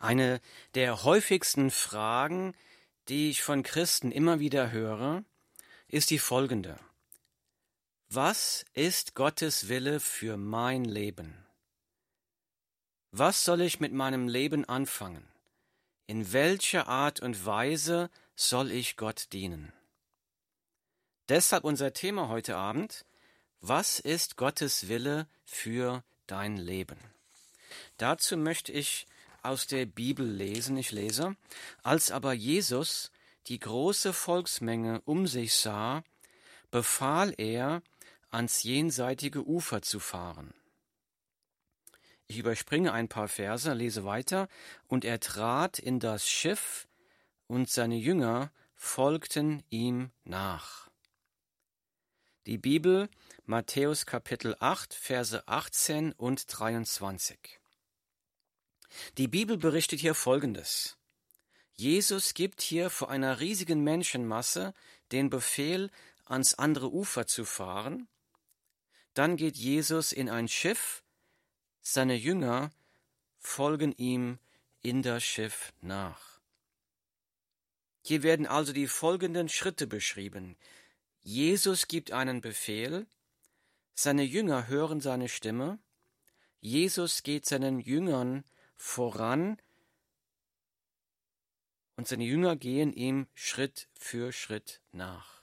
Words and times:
Eine 0.00 0.40
der 0.74 1.04
häufigsten 1.04 1.70
Fragen, 1.70 2.54
die 3.08 3.28
ich 3.28 3.42
von 3.42 3.62
Christen 3.62 4.10
immer 4.10 4.40
wieder 4.40 4.70
höre, 4.70 5.24
ist 5.88 6.08
die 6.08 6.18
folgende. 6.18 6.80
Was 8.08 8.64
ist 8.72 9.14
Gottes 9.14 9.68
Wille 9.68 10.00
für 10.00 10.38
mein 10.38 10.86
Leben? 10.86 11.46
Was 13.12 13.44
soll 13.44 13.60
ich 13.60 13.78
mit 13.78 13.92
meinem 13.92 14.26
Leben 14.26 14.64
anfangen? 14.64 15.28
In 16.06 16.32
welcher 16.32 16.88
Art 16.88 17.20
und 17.20 17.44
Weise 17.44 18.08
soll 18.34 18.72
ich 18.72 18.96
Gott 18.96 19.28
dienen? 19.32 19.70
Deshalb 21.28 21.62
unser 21.62 21.92
Thema 21.92 22.28
heute 22.28 22.56
Abend, 22.56 23.04
was 23.60 24.00
ist 24.00 24.38
Gottes 24.38 24.88
Wille 24.88 25.28
für 25.44 26.02
dein 26.26 26.56
Leben? 26.56 26.98
Dazu 27.98 28.38
möchte 28.38 28.72
ich 28.72 29.06
aus 29.42 29.66
der 29.66 29.86
Bibel 29.86 30.26
lesen. 30.26 30.76
Ich 30.76 30.92
lese, 30.92 31.36
als 31.82 32.10
aber 32.10 32.32
Jesus 32.32 33.10
die 33.46 33.58
große 33.58 34.12
Volksmenge 34.12 35.00
um 35.04 35.26
sich 35.26 35.54
sah, 35.54 36.02
befahl 36.70 37.34
er, 37.38 37.82
ans 38.30 38.62
jenseitige 38.62 39.44
Ufer 39.44 39.82
zu 39.82 39.98
fahren. 39.98 40.54
Ich 42.26 42.38
überspringe 42.38 42.92
ein 42.92 43.08
paar 43.08 43.26
Verse, 43.26 43.72
lese 43.72 44.04
weiter, 44.04 44.48
und 44.86 45.04
er 45.04 45.18
trat 45.18 45.80
in 45.80 45.98
das 45.98 46.28
Schiff, 46.28 46.86
und 47.48 47.68
seine 47.68 47.96
Jünger 47.96 48.52
folgten 48.76 49.64
ihm 49.68 50.12
nach. 50.22 50.88
Die 52.46 52.56
Bibel 52.56 53.08
Matthäus 53.44 54.06
Kapitel 54.06 54.56
8 54.60 54.94
Verse 54.94 55.46
18 55.46 56.12
und 56.12 56.44
23. 56.46 57.59
Die 59.18 59.28
Bibel 59.28 59.56
berichtet 59.56 60.00
hier 60.00 60.14
Folgendes. 60.14 60.96
Jesus 61.74 62.34
gibt 62.34 62.60
hier 62.60 62.90
vor 62.90 63.10
einer 63.10 63.40
riesigen 63.40 63.82
Menschenmasse 63.82 64.74
den 65.12 65.30
Befehl, 65.30 65.90
ans 66.26 66.54
andere 66.54 66.92
Ufer 66.92 67.26
zu 67.26 67.44
fahren. 67.44 68.08
Dann 69.14 69.36
geht 69.36 69.56
Jesus 69.56 70.12
in 70.12 70.28
ein 70.28 70.48
Schiff, 70.48 71.02
seine 71.82 72.14
Jünger 72.14 72.70
folgen 73.38 73.92
ihm 73.96 74.38
in 74.82 75.02
das 75.02 75.24
Schiff 75.24 75.72
nach. 75.80 76.40
Hier 78.02 78.22
werden 78.22 78.46
also 78.46 78.72
die 78.72 78.86
folgenden 78.86 79.48
Schritte 79.48 79.86
beschrieben. 79.86 80.56
Jesus 81.22 81.88
gibt 81.88 82.12
einen 82.12 82.40
Befehl, 82.40 83.06
seine 83.94 84.22
Jünger 84.22 84.68
hören 84.68 85.00
seine 85.00 85.28
Stimme, 85.28 85.78
Jesus 86.60 87.22
geht 87.22 87.46
seinen 87.46 87.80
Jüngern 87.80 88.44
voran 88.80 89.60
und 91.96 92.08
seine 92.08 92.24
Jünger 92.24 92.56
gehen 92.56 92.94
ihm 92.94 93.26
Schritt 93.34 93.88
für 93.92 94.32
Schritt 94.32 94.80
nach. 94.90 95.42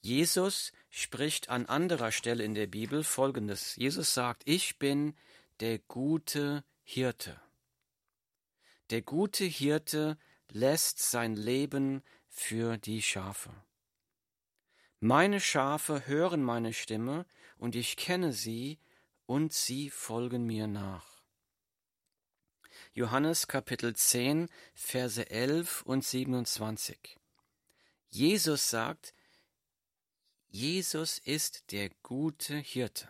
Jesus 0.00 0.72
spricht 0.88 1.50
an 1.50 1.66
anderer 1.66 2.10
Stelle 2.10 2.42
in 2.42 2.54
der 2.54 2.66
Bibel 2.66 3.04
Folgendes. 3.04 3.76
Jesus 3.76 4.14
sagt, 4.14 4.42
ich 4.46 4.78
bin 4.78 5.14
der 5.60 5.78
gute 5.78 6.64
Hirte. 6.84 7.38
Der 8.88 9.02
gute 9.02 9.44
Hirte 9.44 10.16
lässt 10.50 11.00
sein 11.00 11.36
Leben 11.36 12.02
für 12.28 12.78
die 12.78 13.02
Schafe. 13.02 13.50
Meine 15.00 15.40
Schafe 15.40 16.06
hören 16.06 16.42
meine 16.42 16.72
Stimme, 16.72 17.26
und 17.58 17.74
ich 17.74 17.96
kenne 17.96 18.32
sie, 18.32 18.78
und 19.26 19.52
sie 19.52 19.90
folgen 19.90 20.46
mir 20.46 20.66
nach. 20.66 21.15
Johannes 22.96 23.46
Kapitel 23.46 23.94
10, 23.94 24.48
Verse 24.74 25.28
11 25.30 25.82
und 25.82 26.02
27. 26.02 27.18
Jesus 28.08 28.70
sagt, 28.70 29.12
Jesus 30.48 31.18
ist 31.18 31.72
der 31.72 31.90
gute 32.02 32.56
Hirte. 32.56 33.06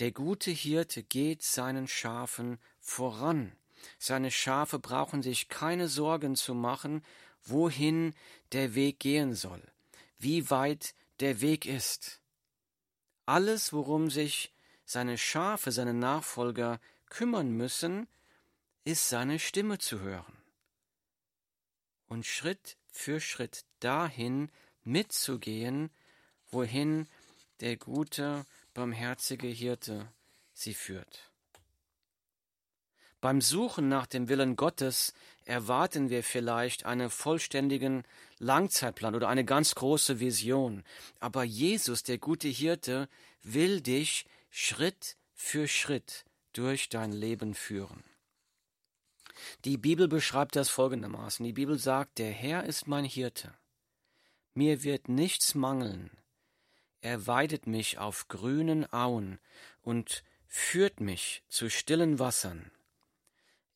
Der 0.00 0.10
gute 0.10 0.50
Hirte 0.50 1.04
geht 1.04 1.44
seinen 1.44 1.86
Schafen 1.86 2.58
voran. 2.80 3.52
Seine 4.00 4.32
Schafe 4.32 4.80
brauchen 4.80 5.22
sich 5.22 5.48
keine 5.48 5.86
Sorgen 5.86 6.34
zu 6.34 6.52
machen, 6.52 7.04
wohin 7.44 8.12
der 8.50 8.74
Weg 8.74 8.98
gehen 8.98 9.36
soll, 9.36 9.62
wie 10.18 10.50
weit 10.50 10.96
der 11.20 11.42
Weg 11.42 11.64
ist. 11.64 12.20
Alles, 13.24 13.72
worum 13.72 14.10
sich 14.10 14.52
seine 14.84 15.16
Schafe, 15.16 15.70
seine 15.70 15.94
Nachfolger 15.94 16.80
kümmern 17.06 17.52
müssen, 17.52 18.08
ist 18.84 19.08
seine 19.08 19.38
Stimme 19.38 19.78
zu 19.78 20.00
hören 20.00 20.36
und 22.08 22.26
Schritt 22.26 22.76
für 22.90 23.20
Schritt 23.20 23.64
dahin 23.80 24.50
mitzugehen, 24.84 25.90
wohin 26.50 27.08
der 27.60 27.76
gute, 27.76 28.44
barmherzige 28.74 29.46
Hirte 29.46 30.12
sie 30.52 30.74
führt. 30.74 31.30
Beim 33.22 33.40
Suchen 33.40 33.88
nach 33.88 34.06
dem 34.06 34.28
Willen 34.28 34.56
Gottes 34.56 35.14
erwarten 35.44 36.10
wir 36.10 36.24
vielleicht 36.24 36.84
einen 36.84 37.08
vollständigen 37.08 38.02
Langzeitplan 38.38 39.14
oder 39.14 39.28
eine 39.28 39.44
ganz 39.44 39.76
große 39.76 40.18
Vision. 40.18 40.82
Aber 41.20 41.44
Jesus, 41.44 42.02
der 42.02 42.18
gute 42.18 42.48
Hirte, 42.48 43.08
will 43.44 43.80
dich 43.80 44.26
Schritt 44.50 45.16
für 45.34 45.68
Schritt 45.68 46.24
durch 46.52 46.88
dein 46.88 47.12
Leben 47.12 47.54
führen. 47.54 48.02
Die 49.64 49.76
Bibel 49.76 50.08
beschreibt 50.08 50.56
das 50.56 50.68
folgendermaßen. 50.68 51.44
Die 51.44 51.52
Bibel 51.52 51.78
sagt, 51.78 52.18
der 52.18 52.30
Herr 52.30 52.64
ist 52.64 52.86
mein 52.86 53.04
Hirte. 53.04 53.54
Mir 54.54 54.82
wird 54.82 55.08
nichts 55.08 55.54
mangeln. 55.54 56.10
Er 57.00 57.26
weidet 57.26 57.66
mich 57.66 57.98
auf 57.98 58.28
grünen 58.28 58.90
Auen 58.92 59.40
und 59.80 60.22
führt 60.46 61.00
mich 61.00 61.42
zu 61.48 61.70
stillen 61.70 62.18
Wassern. 62.18 62.70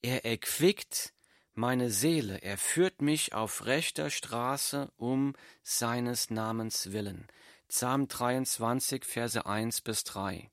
Er 0.03 0.25
erquickt 0.25 1.13
meine 1.55 1.91
Seele, 1.91 2.43
er 2.43 2.59
führt 2.59 3.01
mich 3.01 3.33
auf 3.33 3.65
rechter 3.65 4.11
Straße 4.11 4.93
um 4.97 5.35
seines 5.63 6.31
Namens 6.31 6.93
willen. 6.93 7.27
Psalm 7.69 8.07
23, 8.07 9.05
Verse 9.05 9.45
1 9.45 9.81
bis 9.81 10.05
3. 10.05 10.51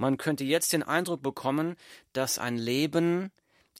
Man 0.00 0.16
könnte 0.16 0.44
jetzt 0.44 0.72
den 0.72 0.82
Eindruck 0.82 1.22
bekommen, 1.22 1.76
dass 2.14 2.38
ein 2.38 2.56
Leben 2.56 3.30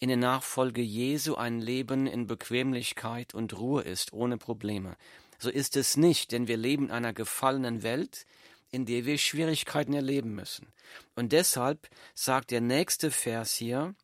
in 0.01 0.09
der 0.09 0.19
Nachfolge 0.19 0.83
Jesu 0.83 1.37
ein 1.37 1.63
Leben 1.63 2.07
in 2.07 2.27
Bequemlichkeit 2.27 3.33
und 3.33 3.59
Ruhe 3.59 3.81
ist, 3.85 4.13
ohne 4.13 4.37
Probleme. 4.37 4.99
So 5.39 5.49
ist 5.49 5.77
es 5.77 5.97
nicht, 5.97 6.33
denn 6.33 6.47
wir 6.47 6.59
leben 6.59 6.85
in 6.85 6.91
einer 6.91 7.15
gefallenen 7.15 7.83
Welt, 7.83 8.27
in 8.71 8.85
der 8.85 9.07
wir 9.07 9.17
Schwierigkeiten 9.17 9.95
erleben 9.95 10.35
müssen. 10.35 10.71
Und 11.15 11.33
deshalb 11.33 11.89
sagt 12.15 12.51
der 12.51 12.61
nächste 12.61 13.11
Vers 13.11 13.55
hier, 13.55 13.95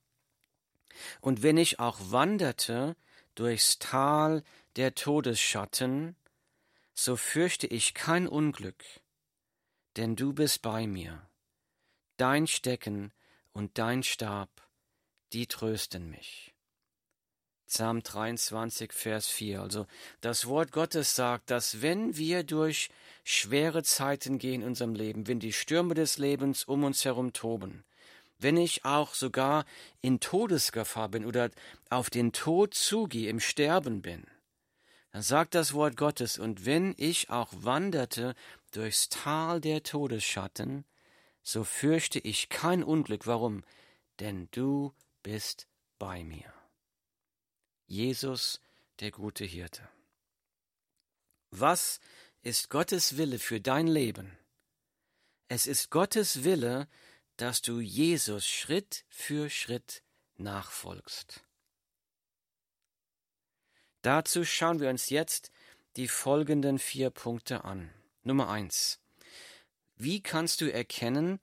und 1.20 1.42
wenn 1.42 1.58
ich 1.58 1.80
auch 1.80 1.98
wanderte 2.00 2.96
durchs 3.34 3.78
Tal 3.78 4.42
der 4.76 4.94
Todesschatten, 4.94 6.16
so 6.94 7.14
fürchte 7.16 7.66
ich 7.66 7.92
kein 7.92 8.26
Unglück, 8.26 8.82
denn 9.98 10.16
du 10.16 10.32
bist 10.32 10.62
bei 10.62 10.86
mir 10.86 11.20
dein 12.16 12.46
Stecken 12.46 13.12
und 13.52 13.78
dein 13.78 14.02
Stab, 14.02 14.50
die 15.32 15.46
trösten 15.46 16.10
mich. 16.10 16.54
Psalm 17.66 18.02
23, 18.02 18.92
Vers 18.92 19.26
4. 19.26 19.60
Also 19.60 19.86
das 20.20 20.46
Wort 20.46 20.70
Gottes 20.70 21.16
sagt, 21.16 21.50
dass 21.50 21.82
wenn 21.82 22.16
wir 22.16 22.44
durch 22.44 22.90
schwere 23.24 23.82
Zeiten 23.82 24.38
gehen 24.38 24.62
in 24.62 24.68
unserem 24.68 24.94
Leben, 24.94 25.26
wenn 25.26 25.40
die 25.40 25.52
Stürme 25.52 25.94
des 25.94 26.16
Lebens 26.18 26.64
um 26.64 26.84
uns 26.84 27.04
herum 27.04 27.32
toben, 27.32 27.84
wenn 28.38 28.56
ich 28.56 28.84
auch 28.84 29.14
sogar 29.14 29.64
in 30.00 30.20
Todesgefahr 30.20 31.08
bin 31.08 31.24
oder 31.24 31.50
auf 31.90 32.08
den 32.08 32.32
Tod 32.32 32.74
zugehe, 32.74 33.30
im 33.30 33.40
Sterben 33.40 34.00
bin, 34.00 34.24
dann 35.10 35.22
sagt 35.22 35.54
das 35.54 35.72
Wort 35.72 35.96
Gottes, 35.96 36.38
und 36.38 36.66
wenn 36.66 36.94
ich 36.98 37.30
auch 37.30 37.48
wanderte 37.52 38.34
durchs 38.72 39.08
Tal 39.08 39.60
der 39.60 39.82
Todesschatten, 39.82 40.84
so 41.46 41.62
fürchte 41.62 42.18
ich 42.18 42.48
kein 42.48 42.82
Unglück. 42.82 43.28
Warum? 43.28 43.62
Denn 44.18 44.48
du 44.50 44.92
bist 45.22 45.68
bei 45.96 46.24
mir. 46.24 46.52
Jesus, 47.86 48.60
der 48.98 49.12
gute 49.12 49.44
Hirte. 49.44 49.88
Was 51.52 52.00
ist 52.42 52.68
Gottes 52.68 53.16
Wille 53.16 53.38
für 53.38 53.60
dein 53.60 53.86
Leben? 53.86 54.36
Es 55.46 55.68
ist 55.68 55.90
Gottes 55.90 56.42
Wille, 56.42 56.88
dass 57.36 57.62
du 57.62 57.78
Jesus 57.78 58.44
Schritt 58.44 59.04
für 59.08 59.48
Schritt 59.48 60.02
nachfolgst. 60.38 61.44
Dazu 64.02 64.44
schauen 64.44 64.80
wir 64.80 64.90
uns 64.90 65.10
jetzt 65.10 65.52
die 65.94 66.08
folgenden 66.08 66.80
vier 66.80 67.10
Punkte 67.10 67.64
an. 67.64 67.94
Nummer 68.24 68.48
eins. 68.48 68.98
Wie 69.96 70.22
kannst 70.22 70.60
du 70.60 70.72
erkennen, 70.72 71.40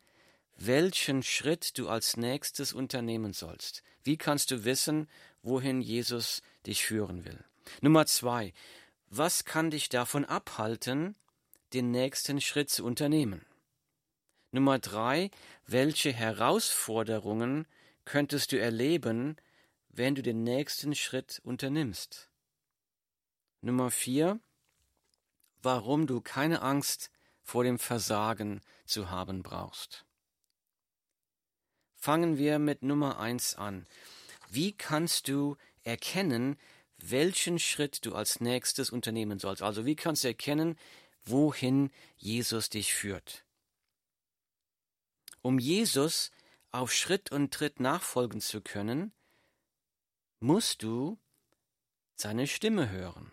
welchen 0.57 1.23
Schritt 1.23 1.77
du 1.77 1.89
als 1.89 2.17
nächstes 2.17 2.73
unternehmen 2.73 3.33
sollst. 3.33 3.83
Wie 4.03 4.17
kannst 4.17 4.51
du 4.51 4.65
wissen, 4.65 5.09
wohin 5.41 5.81
Jesus 5.81 6.41
dich 6.65 6.85
führen 6.85 7.25
will? 7.25 7.43
Nummer 7.81 8.05
zwei, 8.05 8.53
was 9.09 9.45
kann 9.45 9.71
dich 9.71 9.89
davon 9.89 10.25
abhalten, 10.25 11.15
den 11.73 11.91
nächsten 11.91 12.41
Schritt 12.41 12.69
zu 12.69 12.85
unternehmen? 12.85 13.45
Nummer 14.51 14.79
drei, 14.79 15.31
welche 15.65 16.13
Herausforderungen 16.13 17.65
könntest 18.05 18.51
du 18.51 18.59
erleben, 18.59 19.37
wenn 19.89 20.15
du 20.15 20.21
den 20.21 20.43
nächsten 20.43 20.93
Schritt 20.93 21.41
unternimmst? 21.43 22.29
Nummer 23.61 23.91
vier, 23.91 24.39
warum 25.61 26.05
du 26.05 26.21
keine 26.21 26.61
Angst 26.61 27.09
vor 27.43 27.63
dem 27.63 27.77
Versagen 27.77 28.61
zu 28.85 29.09
haben 29.09 29.43
brauchst. 29.43 30.05
Fangen 31.95 32.37
wir 32.37 32.59
mit 32.59 32.83
Nummer 32.83 33.19
eins 33.19 33.55
an. 33.55 33.85
Wie 34.49 34.73
kannst 34.73 35.27
du 35.27 35.55
erkennen, 35.83 36.57
welchen 36.97 37.59
Schritt 37.59 38.05
du 38.05 38.15
als 38.15 38.39
nächstes 38.39 38.89
unternehmen 38.89 39.39
sollst? 39.39 39.61
Also 39.61 39.85
wie 39.85 39.95
kannst 39.95 40.23
du 40.23 40.29
erkennen, 40.29 40.77
wohin 41.25 41.91
Jesus 42.17 42.69
dich 42.69 42.93
führt? 42.93 43.45
Um 45.41 45.59
Jesus 45.59 46.31
auf 46.71 46.91
Schritt 46.91 47.31
und 47.31 47.53
Tritt 47.53 47.79
nachfolgen 47.79 48.41
zu 48.41 48.61
können, 48.61 49.13
musst 50.39 50.83
du 50.83 51.19
seine 52.15 52.47
Stimme 52.47 52.89
hören. 52.89 53.31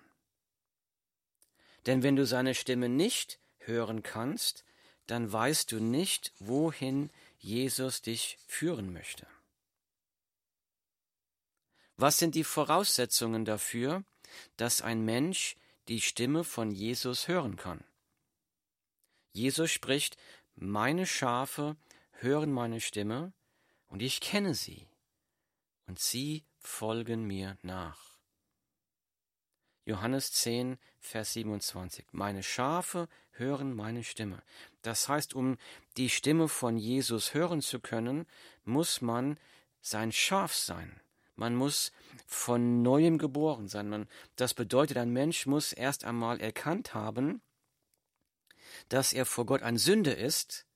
Denn 1.87 2.03
wenn 2.03 2.17
du 2.17 2.27
seine 2.27 2.55
Stimme 2.55 2.89
nicht 2.89 3.40
hören 3.61 4.03
kannst, 4.03 4.65
dann 5.07 5.33
weißt 5.33 5.73
du 5.73 5.81
nicht, 5.81 6.33
wohin 6.39 7.11
Jesus 7.39 8.03
dich 8.03 8.39
führen 8.47 8.93
möchte. 8.93 9.27
Was 11.97 12.19
sind 12.19 12.35
die 12.35 12.45
Voraussetzungen 12.45 13.45
dafür, 13.45 14.05
dass 14.57 14.83
ein 14.83 15.05
Mensch 15.05 15.57
die 15.89 16.01
Stimme 16.01 16.45
von 16.45 16.71
Jesus 16.71 17.29
hören 17.29 17.57
kann? 17.57 17.85
Jesus 19.33 19.71
spricht, 19.71 20.17
meine 20.55 21.07
Schafe 21.07 21.77
hören 22.13 22.53
meine 22.53 22.81
Stimme, 22.81 23.33
und 23.89 24.03
ich 24.03 24.21
kenne 24.21 24.55
sie, 24.55 24.87
und 25.87 25.99
sie 25.99 26.45
folgen 26.59 27.27
mir 27.27 27.59
nach. 27.63 28.11
Johannes 29.85 30.33
10, 30.33 30.79
Vers 31.01 31.33
27. 31.33 32.07
Meine 32.13 32.43
Schafe 32.43 33.09
hören 33.41 33.75
meine 33.75 34.05
Stimme. 34.05 34.41
Das 34.83 35.09
heißt, 35.09 35.35
um 35.35 35.59
die 35.97 36.09
Stimme 36.09 36.47
von 36.47 36.77
Jesus 36.77 37.35
hören 37.35 37.61
zu 37.61 37.81
können, 37.81 38.27
muss 38.65 39.01
man 39.01 39.37
sein 39.81 40.13
Schaf 40.13 40.55
sein. 40.55 41.01
Man 41.35 41.57
muss 41.57 41.91
von 42.27 42.83
neuem 42.83 43.19
geboren 43.19 43.67
sein. 43.67 43.89
Man, 43.89 44.09
das 44.37 44.55
bedeutet, 44.55 44.99
ein 44.99 45.11
Mensch 45.11 45.47
muss 45.47 45.73
erst 45.73 46.05
einmal 46.05 46.41
erkannt 46.41 46.95
haben, 46.95 47.41
dass 48.89 49.13
er 49.13 49.27
vor 49.27 49.47
Gott 49.47 49.63
ein 49.63 49.79
Sünder 49.79 50.17
ist, 50.17 50.67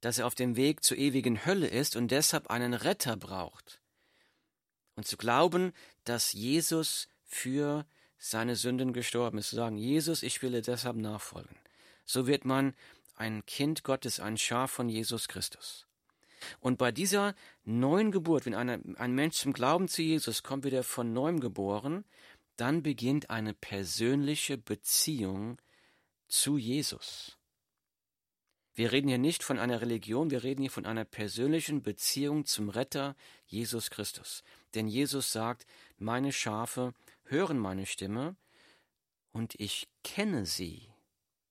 dass 0.00 0.18
er 0.18 0.26
auf 0.26 0.34
dem 0.34 0.56
Weg 0.56 0.82
zur 0.82 0.96
ewigen 0.96 1.44
Hölle 1.44 1.68
ist 1.68 1.96
und 1.96 2.10
deshalb 2.10 2.48
einen 2.48 2.74
Retter 2.74 3.16
braucht. 3.16 3.80
Und 4.96 5.06
zu 5.06 5.16
glauben, 5.16 5.72
dass 6.04 6.32
Jesus 6.32 7.08
für 7.24 7.86
seine 8.18 8.56
Sünden 8.56 8.92
gestorben 8.92 9.38
ist, 9.38 9.50
zu 9.50 9.56
sagen, 9.56 9.76
Jesus, 9.76 10.22
ich 10.22 10.42
will 10.42 10.52
dir 10.52 10.62
deshalb 10.62 10.96
nachfolgen. 10.96 11.56
So 12.10 12.26
wird 12.26 12.44
man 12.44 12.74
ein 13.14 13.46
Kind 13.46 13.84
Gottes, 13.84 14.18
ein 14.18 14.36
Schaf 14.36 14.72
von 14.72 14.88
Jesus 14.88 15.28
Christus. 15.28 15.86
Und 16.58 16.76
bei 16.76 16.90
dieser 16.90 17.36
neuen 17.62 18.10
Geburt, 18.10 18.46
wenn 18.46 18.54
eine, 18.54 18.82
ein 18.96 19.14
Mensch 19.14 19.36
zum 19.36 19.52
Glauben 19.52 19.86
zu 19.86 20.02
Jesus 20.02 20.42
kommt, 20.42 20.64
wird 20.64 20.74
er 20.74 20.82
von 20.82 21.12
neuem 21.12 21.38
geboren, 21.38 22.04
dann 22.56 22.82
beginnt 22.82 23.30
eine 23.30 23.54
persönliche 23.54 24.58
Beziehung 24.58 25.58
zu 26.26 26.58
Jesus. 26.58 27.38
Wir 28.74 28.90
reden 28.90 29.06
hier 29.06 29.18
nicht 29.18 29.44
von 29.44 29.60
einer 29.60 29.80
Religion, 29.80 30.32
wir 30.32 30.42
reden 30.42 30.62
hier 30.62 30.70
von 30.72 30.86
einer 30.86 31.04
persönlichen 31.04 31.80
Beziehung 31.80 32.44
zum 32.44 32.70
Retter 32.70 33.14
Jesus 33.46 33.88
Christus. 33.88 34.42
Denn 34.74 34.88
Jesus 34.88 35.30
sagt, 35.30 35.64
meine 35.96 36.32
Schafe 36.32 36.92
hören 37.22 37.58
meine 37.58 37.86
Stimme 37.86 38.34
und 39.30 39.54
ich 39.60 39.86
kenne 40.02 40.44
sie. 40.44 40.89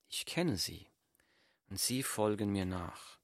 Ich 0.09 0.25
kenne 0.25 0.57
sie 0.57 0.87
und 1.69 1.79
sie 1.79 2.03
folgen 2.03 2.51
mir 2.51 2.65
nach. 2.65 3.19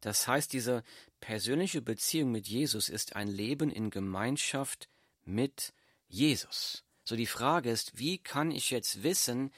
Das 0.00 0.26
heißt, 0.26 0.52
diese 0.52 0.82
persönliche 1.20 1.80
Beziehung 1.80 2.30
mit 2.30 2.46
Jesus 2.46 2.88
ist 2.88 3.16
ein 3.16 3.28
Leben 3.28 3.70
in 3.70 3.90
Gemeinschaft 3.90 4.88
mit 5.24 5.72
Jesus. 6.08 6.84
So 7.04 7.16
die 7.16 7.26
Frage 7.26 7.70
ist, 7.70 7.98
wie 7.98 8.18
kann 8.18 8.50
ich 8.50 8.70
jetzt 8.70 9.02
wissen, 9.02 9.52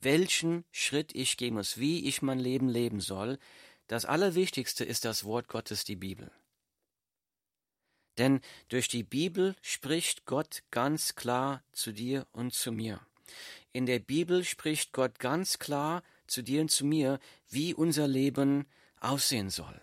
welchen 0.00 0.64
Schritt 0.70 1.14
ich 1.14 1.36
gehen 1.36 1.54
muss, 1.54 1.78
wie 1.78 2.06
ich 2.08 2.22
mein 2.22 2.38
Leben 2.38 2.68
leben 2.68 3.00
soll? 3.00 3.38
Das 3.86 4.04
Allerwichtigste 4.04 4.84
ist 4.84 5.04
das 5.04 5.24
Wort 5.24 5.48
Gottes, 5.48 5.84
die 5.84 5.96
Bibel. 5.96 6.30
Denn 8.18 8.40
durch 8.68 8.88
die 8.88 9.02
Bibel 9.02 9.56
spricht 9.60 10.24
Gott 10.24 10.62
ganz 10.70 11.16
klar 11.16 11.64
zu 11.72 11.92
dir 11.92 12.26
und 12.32 12.54
zu 12.54 12.70
mir. 12.70 13.04
In 13.74 13.86
der 13.86 13.98
Bibel 13.98 14.44
spricht 14.44 14.92
Gott 14.92 15.18
ganz 15.18 15.58
klar 15.58 16.04
zu 16.28 16.42
dir 16.42 16.60
und 16.60 16.70
zu 16.70 16.86
mir, 16.86 17.18
wie 17.48 17.74
unser 17.74 18.06
Leben 18.06 18.66
aussehen 19.00 19.50
soll. 19.50 19.82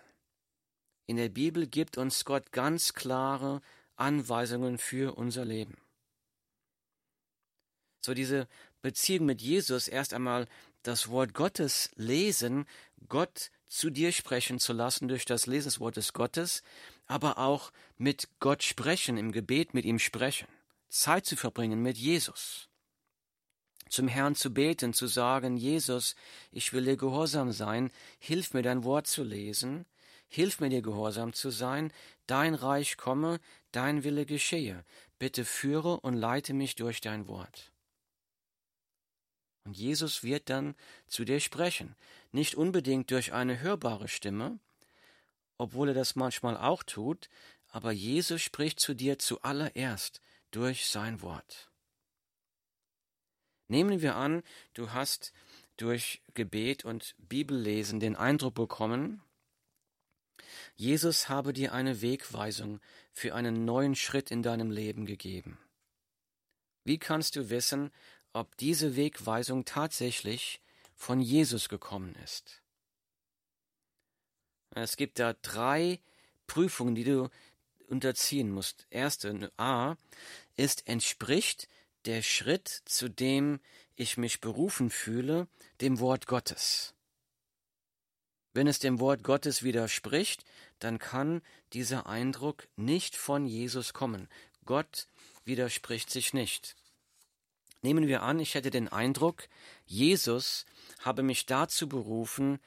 In 1.06 1.18
der 1.18 1.28
Bibel 1.28 1.66
gibt 1.66 1.98
uns 1.98 2.24
Gott 2.24 2.52
ganz 2.52 2.94
klare 2.94 3.60
Anweisungen 3.96 4.78
für 4.78 5.18
unser 5.18 5.44
Leben. 5.44 5.76
So 8.00 8.14
diese 8.14 8.48
Beziehung 8.80 9.26
mit 9.26 9.42
Jesus 9.42 9.88
erst 9.88 10.14
einmal 10.14 10.48
das 10.82 11.10
Wort 11.10 11.34
Gottes 11.34 11.90
lesen, 11.94 12.64
Gott 13.10 13.50
zu 13.68 13.90
dir 13.90 14.10
sprechen 14.10 14.58
zu 14.58 14.72
lassen 14.72 15.06
durch 15.06 15.26
das 15.26 15.46
Lesen 15.46 15.68
des 15.68 15.80
Wortes 15.80 16.14
Gottes, 16.14 16.62
aber 17.06 17.36
auch 17.36 17.72
mit 17.98 18.30
Gott 18.40 18.62
sprechen, 18.62 19.18
im 19.18 19.32
Gebet 19.32 19.74
mit 19.74 19.84
ihm 19.84 19.98
sprechen, 19.98 20.48
Zeit 20.88 21.26
zu 21.26 21.36
verbringen 21.36 21.82
mit 21.82 21.98
Jesus, 21.98 22.70
zum 23.92 24.08
Herrn 24.08 24.34
zu 24.34 24.52
beten, 24.52 24.94
zu 24.94 25.06
sagen, 25.06 25.58
Jesus, 25.58 26.16
ich 26.50 26.72
will 26.72 26.84
dir 26.84 26.96
gehorsam 26.96 27.52
sein, 27.52 27.92
hilf 28.18 28.54
mir 28.54 28.62
dein 28.62 28.84
Wort 28.84 29.06
zu 29.06 29.22
lesen, 29.22 29.84
hilf 30.28 30.60
mir 30.60 30.70
dir 30.70 30.80
gehorsam 30.80 31.34
zu 31.34 31.50
sein, 31.50 31.92
dein 32.26 32.54
Reich 32.54 32.96
komme, 32.96 33.38
dein 33.70 34.02
Wille 34.02 34.24
geschehe, 34.24 34.82
bitte 35.18 35.44
führe 35.44 36.00
und 36.00 36.14
leite 36.14 36.54
mich 36.54 36.74
durch 36.74 37.02
dein 37.02 37.28
Wort. 37.28 37.70
Und 39.64 39.76
Jesus 39.76 40.22
wird 40.22 40.48
dann 40.48 40.74
zu 41.06 41.24
dir 41.26 41.38
sprechen, 41.38 41.94
nicht 42.32 42.54
unbedingt 42.54 43.10
durch 43.10 43.34
eine 43.34 43.60
hörbare 43.60 44.08
Stimme, 44.08 44.58
obwohl 45.58 45.88
er 45.88 45.94
das 45.94 46.16
manchmal 46.16 46.56
auch 46.56 46.82
tut, 46.82 47.28
aber 47.68 47.92
Jesus 47.92 48.40
spricht 48.40 48.80
zu 48.80 48.94
dir 48.94 49.18
zuallererst 49.18 50.22
durch 50.50 50.88
sein 50.88 51.20
Wort. 51.20 51.71
Nehmen 53.72 54.02
wir 54.02 54.16
an, 54.16 54.42
du 54.74 54.92
hast 54.92 55.32
durch 55.78 56.20
Gebet 56.34 56.84
und 56.84 57.14
Bibellesen 57.16 58.00
den 58.00 58.16
Eindruck 58.16 58.54
bekommen, 58.54 59.22
Jesus 60.76 61.30
habe 61.30 61.54
dir 61.54 61.72
eine 61.72 62.02
Wegweisung 62.02 62.80
für 63.14 63.34
einen 63.34 63.64
neuen 63.64 63.94
Schritt 63.94 64.30
in 64.30 64.42
deinem 64.42 64.70
Leben 64.70 65.06
gegeben. 65.06 65.58
Wie 66.84 66.98
kannst 66.98 67.34
du 67.34 67.48
wissen, 67.48 67.90
ob 68.34 68.58
diese 68.58 68.94
Wegweisung 68.94 69.64
tatsächlich 69.64 70.60
von 70.94 71.22
Jesus 71.22 71.70
gekommen 71.70 72.14
ist? 72.22 72.60
Es 74.74 74.98
gibt 74.98 75.18
da 75.18 75.32
drei 75.32 75.98
Prüfungen, 76.46 76.94
die 76.94 77.04
du 77.04 77.30
unterziehen 77.86 78.50
musst. 78.50 78.86
Erste 78.90 79.50
A 79.56 79.96
ist, 80.56 80.86
entspricht 80.86 81.68
der 82.04 82.22
Schritt, 82.22 82.68
zu 82.84 83.08
dem 83.08 83.60
ich 83.94 84.16
mich 84.16 84.40
berufen 84.40 84.90
fühle, 84.90 85.48
dem 85.80 86.00
Wort 86.00 86.26
Gottes. 86.26 86.94
Wenn 88.54 88.66
es 88.66 88.78
dem 88.78 89.00
Wort 89.00 89.22
Gottes 89.22 89.62
widerspricht, 89.62 90.44
dann 90.78 90.98
kann 90.98 91.42
dieser 91.72 92.06
Eindruck 92.06 92.68
nicht 92.76 93.16
von 93.16 93.46
Jesus 93.46 93.94
kommen. 93.94 94.28
Gott 94.64 95.06
widerspricht 95.44 96.10
sich 96.10 96.34
nicht. 96.34 96.76
Nehmen 97.80 98.06
wir 98.06 98.22
an, 98.22 98.38
ich 98.38 98.54
hätte 98.54 98.70
den 98.70 98.88
Eindruck, 98.88 99.48
Jesus 99.86 100.66
habe 101.00 101.22
mich 101.22 101.46
dazu 101.46 101.88
berufen, 101.88 102.60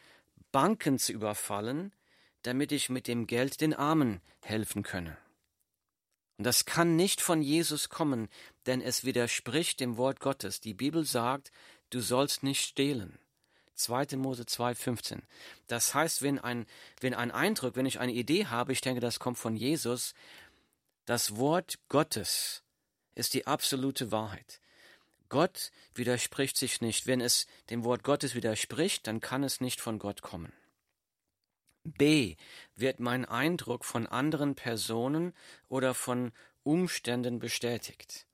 Banken 0.51 0.99
zu 0.99 1.13
überfallen, 1.13 1.93
damit 2.41 2.71
ich 2.71 2.89
mit 2.89 3.07
dem 3.07 3.27
Geld 3.27 3.61
den 3.61 3.73
Armen 3.73 4.21
helfen 4.41 4.83
könne. 4.83 5.17
Und 6.37 6.45
das 6.45 6.65
kann 6.65 6.95
nicht 6.95 7.21
von 7.21 7.41
Jesus 7.41 7.89
kommen, 7.89 8.27
denn 8.65 8.81
es 8.81 9.05
widerspricht 9.05 9.79
dem 9.79 9.97
Wort 9.97 10.19
Gottes. 10.19 10.59
Die 10.59 10.73
Bibel 10.73 11.05
sagt, 11.05 11.51
du 11.89 12.01
sollst 12.01 12.43
nicht 12.43 12.65
stehlen, 12.65 13.17
2. 13.75 14.17
Mose 14.17 14.43
2,15. 14.43 15.21
Das 15.67 15.93
heißt, 15.93 16.21
wenn 16.21 16.39
ein, 16.39 16.65
wenn 16.99 17.13
ein 17.13 17.31
Eindruck, 17.31 17.75
wenn 17.75 17.85
ich 17.85 17.99
eine 17.99 18.13
Idee 18.13 18.47
habe, 18.47 18.73
ich 18.73 18.81
denke, 18.81 19.01
das 19.01 19.19
kommt 19.19 19.37
von 19.37 19.55
Jesus, 19.55 20.13
das 21.05 21.37
Wort 21.37 21.79
Gottes 21.87 22.63
ist 23.13 23.33
die 23.33 23.47
absolute 23.47 24.11
Wahrheit. 24.11 24.59
Gott 25.29 25.71
widerspricht 25.93 26.57
sich 26.57 26.81
nicht. 26.81 27.07
Wenn 27.07 27.21
es 27.21 27.47
dem 27.69 27.83
Wort 27.83 28.03
Gottes 28.03 28.35
widerspricht, 28.35 29.07
dann 29.07 29.21
kann 29.21 29.43
es 29.43 29.61
nicht 29.61 29.81
von 29.81 29.99
Gott 29.99 30.21
kommen. 30.21 30.53
B. 31.85 32.35
Wird 32.75 32.99
mein 32.99 33.25
Eindruck 33.25 33.85
von 33.85 34.07
anderen 34.07 34.55
Personen 34.55 35.33
oder 35.69 35.93
von 35.93 36.31
Umständen 36.63 37.39
bestätigt? 37.39 38.25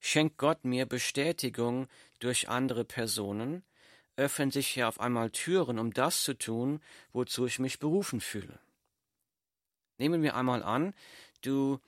Schenkt 0.00 0.36
Gott 0.36 0.64
mir 0.64 0.84
Bestätigung 0.84 1.88
durch 2.18 2.48
andere 2.48 2.84
Personen, 2.84 3.62
öffnen 4.16 4.50
sich 4.50 4.68
hier 4.68 4.88
auf 4.88 5.00
einmal 5.00 5.30
Türen, 5.30 5.78
um 5.78 5.92
das 5.92 6.22
zu 6.24 6.34
tun, 6.34 6.82
wozu 7.12 7.46
ich 7.46 7.58
mich 7.58 7.78
berufen 7.78 8.20
fühle. 8.20 8.58
Nehmen 9.96 10.22
wir 10.22 10.34
einmal 10.34 10.62
an, 10.62 10.94
du 11.42 11.80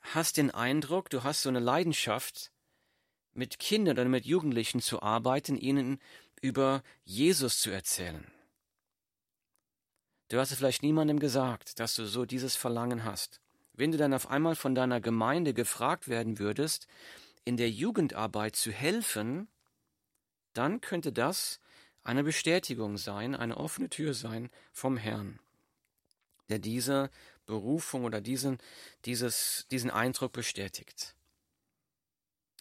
hast 0.00 0.36
den 0.36 0.50
Eindruck, 0.50 1.10
du 1.10 1.24
hast 1.24 1.42
so 1.42 1.48
eine 1.48 1.60
Leidenschaft, 1.60 2.52
mit 3.34 3.58
Kindern 3.58 3.98
oder 3.98 4.08
mit 4.08 4.24
Jugendlichen 4.26 4.80
zu 4.80 5.02
arbeiten, 5.02 5.56
ihnen 5.56 6.00
über 6.40 6.82
Jesus 7.04 7.60
zu 7.60 7.70
erzählen. 7.70 8.30
Du 10.32 10.38
hast 10.38 10.50
es 10.50 10.56
vielleicht 10.56 10.82
niemandem 10.82 11.18
gesagt, 11.18 11.78
dass 11.78 11.94
du 11.94 12.06
so 12.06 12.24
dieses 12.24 12.56
Verlangen 12.56 13.04
hast. 13.04 13.42
Wenn 13.74 13.92
du 13.92 13.98
dann 13.98 14.14
auf 14.14 14.30
einmal 14.30 14.56
von 14.56 14.74
deiner 14.74 14.98
Gemeinde 14.98 15.52
gefragt 15.52 16.08
werden 16.08 16.38
würdest, 16.38 16.86
in 17.44 17.58
der 17.58 17.68
Jugendarbeit 17.68 18.56
zu 18.56 18.72
helfen, 18.72 19.46
dann 20.54 20.80
könnte 20.80 21.12
das 21.12 21.60
eine 22.02 22.24
Bestätigung 22.24 22.96
sein, 22.96 23.34
eine 23.34 23.58
offene 23.58 23.90
Tür 23.90 24.14
sein 24.14 24.48
vom 24.72 24.96
Herrn, 24.96 25.38
der 26.48 26.60
diese 26.60 27.10
Berufung 27.44 28.04
oder 28.04 28.22
diesen, 28.22 28.56
dieses, 29.04 29.66
diesen 29.70 29.90
Eindruck 29.90 30.32
bestätigt. 30.32 31.14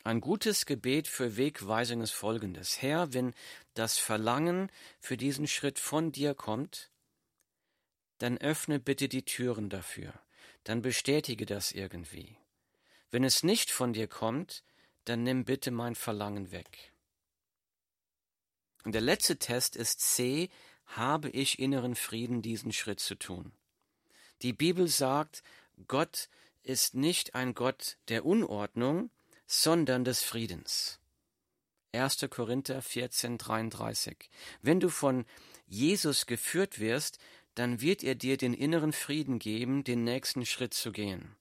Ein 0.03 0.19
gutes 0.19 0.65
Gebet 0.65 1.07
für 1.07 1.37
Wegweisung 1.37 2.01
ist 2.01 2.11
folgendes. 2.11 2.81
Herr, 2.81 3.13
wenn 3.13 3.33
das 3.75 3.97
Verlangen 3.97 4.69
für 4.99 5.15
diesen 5.15 5.47
Schritt 5.47 5.79
von 5.79 6.11
dir 6.11 6.33
kommt, 6.33 6.90
dann 8.21 8.37
öffne 8.37 8.79
bitte 8.79 9.09
die 9.09 9.25
Türen 9.25 9.69
dafür, 9.69 10.13
dann 10.63 10.83
bestätige 10.83 11.47
das 11.47 11.71
irgendwie. 11.71 12.37
Wenn 13.09 13.23
es 13.23 13.41
nicht 13.41 13.71
von 13.71 13.93
dir 13.93 14.07
kommt, 14.07 14.63
dann 15.05 15.23
nimm 15.23 15.43
bitte 15.43 15.71
mein 15.71 15.95
Verlangen 15.95 16.51
weg. 16.51 16.93
Und 18.83 18.93
der 18.93 19.01
letzte 19.01 19.37
Test 19.37 19.75
ist 19.75 20.01
C, 20.01 20.49
habe 20.85 21.29
ich 21.31 21.57
inneren 21.57 21.95
Frieden, 21.95 22.43
diesen 22.43 22.71
Schritt 22.71 22.99
zu 22.99 23.15
tun. 23.15 23.53
Die 24.43 24.53
Bibel 24.53 24.87
sagt, 24.87 25.41
Gott 25.87 26.29
ist 26.61 26.93
nicht 26.93 27.33
ein 27.33 27.55
Gott 27.55 27.97
der 28.07 28.23
Unordnung, 28.23 29.09
sondern 29.47 30.03
des 30.03 30.21
Friedens. 30.21 30.99
1. 31.93 32.27
Korinther 32.29 32.83
14, 32.83 33.39
33. 33.39 34.29
Wenn 34.61 34.79
du 34.79 34.89
von 34.89 35.25
Jesus 35.65 36.25
geführt 36.25 36.79
wirst, 36.79 37.17
dann 37.55 37.81
wird 37.81 38.03
er 38.03 38.15
dir 38.15 38.38
den 38.38 38.53
inneren 38.53 38.93
Frieden 38.93 39.39
geben, 39.39 39.84
den 39.84 40.03
nächsten 40.03 40.46
Schritt 40.46 40.74
zu 40.74 40.91
gehen. 40.91 41.36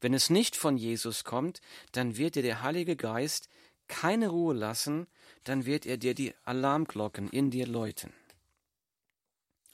Wenn 0.00 0.14
es 0.14 0.30
nicht 0.30 0.56
von 0.56 0.76
Jesus 0.76 1.24
kommt, 1.24 1.60
dann 1.92 2.16
wird 2.16 2.34
dir 2.34 2.42
der 2.42 2.62
Heilige 2.62 2.96
Geist 2.96 3.48
keine 3.88 4.28
Ruhe 4.28 4.54
lassen, 4.54 5.06
dann 5.44 5.64
wird 5.64 5.86
er 5.86 5.96
dir 5.96 6.14
die 6.14 6.34
Alarmglocken 6.44 7.28
in 7.30 7.50
dir 7.50 7.66
läuten. 7.66 8.12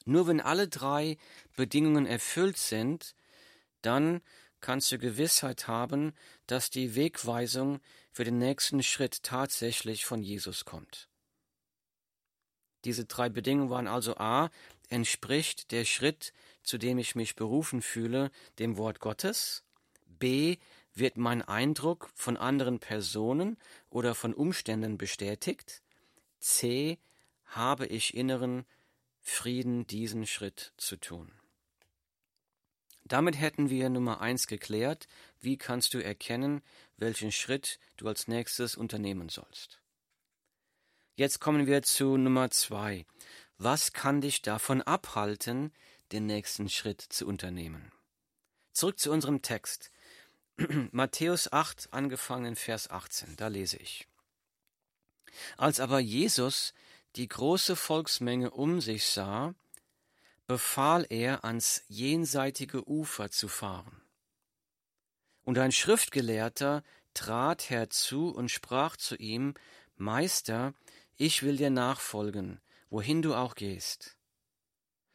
Nur 0.05 0.27
wenn 0.27 0.41
alle 0.41 0.69
drei 0.69 1.17
Bedingungen 1.57 2.07
erfüllt 2.07 2.59
sind, 2.59 3.15
dann 3.83 4.21
kannst 4.61 4.93
du 4.93 4.99
Gewissheit 4.99 5.67
haben, 5.67 6.12
dass 6.47 6.71
die 6.71 6.95
Wegweisung 6.95 7.81
für 8.11 8.25
den 8.25 8.39
nächsten 8.39 8.83
Schritt 8.83 9.23
tatsächlich 9.23 10.05
von 10.05 10.23
Jesus 10.23 10.65
kommt. 10.65 11.09
Diese 12.85 13.05
drei 13.05 13.29
Bedingungen 13.29 13.71
waren 13.71 13.87
also 13.87 14.17
a, 14.17 14.51
entspricht 14.92 15.72
der 15.72 15.84
Schritt, 15.84 16.32
zu 16.62 16.78
dem 16.78 16.99
ich 16.99 17.14
mich 17.14 17.34
berufen 17.34 17.82
fühle, 17.82 18.30
dem 18.58 18.76
Wort 18.76 19.00
Gottes, 19.00 19.64
b, 20.06 20.58
wird 20.94 21.16
mein 21.16 21.42
Eindruck 21.42 22.11
von 22.14 22.37
anderen 22.37 22.78
Personen 22.78 23.56
oder 23.88 24.14
von 24.14 24.34
Umständen 24.34 24.99
bestätigt, 24.99 25.82
c, 26.38 26.99
habe 27.46 27.87
ich 27.87 28.14
inneren 28.14 28.66
Frieden, 29.20 29.87
diesen 29.87 30.26
Schritt 30.26 30.72
zu 30.76 30.96
tun. 30.96 31.32
Damit 33.04 33.38
hätten 33.38 33.70
wir 33.70 33.88
Nummer 33.88 34.20
eins 34.20 34.46
geklärt. 34.46 35.08
Wie 35.40 35.56
kannst 35.56 35.92
du 35.94 36.02
erkennen, 36.02 36.62
welchen 36.96 37.32
Schritt 37.32 37.78
du 37.96 38.06
als 38.08 38.28
nächstes 38.28 38.76
unternehmen 38.76 39.28
sollst? 39.28 39.80
Jetzt 41.14 41.40
kommen 41.40 41.66
wir 41.66 41.82
zu 41.82 42.16
Nummer 42.16 42.50
zwei. 42.50 43.04
Was 43.64 43.92
kann 43.92 44.21
dich 44.21 44.42
davon 44.42 44.83
abhalten, 44.83 45.73
den 46.11 46.26
nächsten 46.26 46.69
Schritt 46.69 47.00
zu 47.00 47.28
unternehmen? 47.28 47.92
Zurück 48.73 48.99
zu 48.99 49.12
unserem 49.12 49.40
Text. 49.40 49.92
Matthäus 50.90 51.52
8, 51.52 51.92
angefangen 51.92 52.57
Vers 52.57 52.90
18, 52.90 53.37
da 53.37 53.47
lese 53.47 53.76
ich. 53.76 54.09
Als 55.57 55.78
aber 55.78 56.00
Jesus 56.00 56.75
die 57.14 57.28
große 57.28 57.76
Volksmenge 57.76 58.50
um 58.50 58.81
sich 58.81 59.07
sah, 59.07 59.54
befahl 60.49 61.07
er, 61.09 61.45
ans 61.45 61.85
jenseitige 61.87 62.88
Ufer 62.88 63.31
zu 63.31 63.47
fahren. 63.47 64.02
Und 65.45 65.57
ein 65.59 65.71
Schriftgelehrter 65.71 66.83
trat 67.14 67.71
herzu 67.71 68.31
und 68.31 68.50
sprach 68.50 68.97
zu 68.97 69.14
ihm, 69.14 69.54
Meister, 69.95 70.75
ich 71.16 71.45
will 71.45 71.59
dir 71.59 71.71
nachfolgen, 71.71 72.61
wohin 72.92 73.22
du 73.22 73.34
auch 73.34 73.54
gehst. 73.54 74.18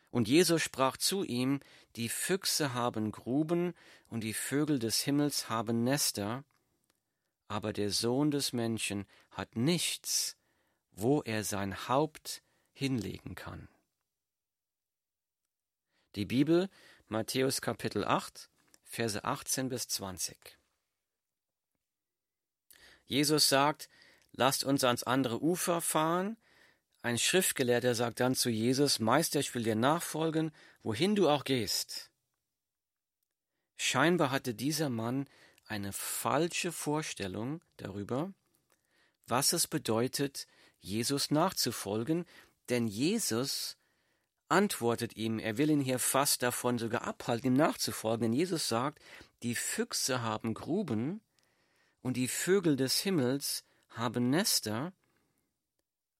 Und 0.09 0.27
Jesus 0.27 0.63
sprach 0.63 0.97
zu 0.97 1.23
ihm, 1.23 1.59
die 1.95 2.09
Füchse 2.09 2.73
haben 2.73 3.11
Gruben 3.11 3.75
und 4.07 4.21
die 4.21 4.33
Vögel 4.33 4.79
des 4.79 5.01
Himmels 5.01 5.47
haben 5.47 5.83
Nester, 5.83 6.43
aber 7.47 7.73
der 7.73 7.91
Sohn 7.91 8.31
des 8.31 8.51
Menschen 8.51 9.05
hat 9.29 9.55
nichts, 9.55 10.37
wo 10.91 11.21
er 11.21 11.43
sein 11.43 11.87
Haupt 11.87 12.41
hinlegen 12.73 13.35
kann. 13.35 13.69
Die 16.15 16.25
Bibel, 16.25 16.71
Matthäus 17.07 17.61
Kapitel 17.61 18.05
8, 18.05 18.49
Verse 18.85 19.23
18 19.23 19.69
bis 19.69 19.87
20. 19.87 20.35
Jesus 23.05 23.49
sagt, 23.49 23.87
lasst 24.31 24.63
uns 24.63 24.83
ans 24.83 25.03
andere 25.03 25.43
Ufer 25.43 25.79
fahren. 25.79 26.37
Ein 27.07 27.17
Schriftgelehrter 27.17 27.95
sagt 27.95 28.19
dann 28.19 28.35
zu 28.35 28.49
Jesus, 28.49 28.99
Meister, 28.99 29.39
ich 29.39 29.55
will 29.55 29.63
dir 29.63 29.75
nachfolgen, 29.75 30.51
wohin 30.83 31.15
du 31.15 31.29
auch 31.29 31.45
gehst. 31.45 32.11
Scheinbar 33.77 34.29
hatte 34.29 34.53
dieser 34.53 34.89
Mann 34.89 35.25
eine 35.67 35.93
falsche 35.93 36.73
Vorstellung 36.73 37.61
darüber, 37.77 38.33
was 39.25 39.53
es 39.53 39.67
bedeutet, 39.67 40.47
Jesus 40.81 41.31
nachzufolgen, 41.31 42.25
denn 42.67 42.87
Jesus 42.87 43.77
antwortet 44.49 45.15
ihm, 45.15 45.39
er 45.39 45.57
will 45.57 45.69
ihn 45.69 45.79
hier 45.79 45.99
fast 45.99 46.43
davon 46.43 46.77
sogar 46.77 47.03
abhalten, 47.03 47.53
ihm 47.53 47.57
nachzufolgen, 47.57 48.23
denn 48.23 48.33
Jesus 48.33 48.67
sagt, 48.67 49.01
die 49.43 49.55
Füchse 49.55 50.23
haben 50.23 50.53
Gruben 50.53 51.21
und 52.01 52.17
die 52.17 52.27
Vögel 52.27 52.75
des 52.75 52.99
Himmels 52.99 53.63
haben 53.87 54.29
Nester, 54.29 54.91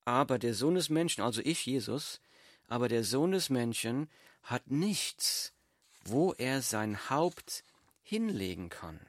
aber 0.07 0.39
der 0.39 0.53
Sohn 0.53 0.75
des 0.75 0.89
Menschen, 0.89 1.21
also 1.21 1.41
ich 1.43 1.65
Jesus, 1.65 2.21
aber 2.69 2.87
der 2.87 3.03
Sohn 3.03 3.33
des 3.33 3.49
Menschen 3.49 4.09
hat 4.41 4.71
nichts, 4.71 5.51
wo 6.05 6.31
er 6.31 6.61
sein 6.61 7.09
Haupt 7.09 7.65
hinlegen 8.03 8.69
kann. 8.69 9.05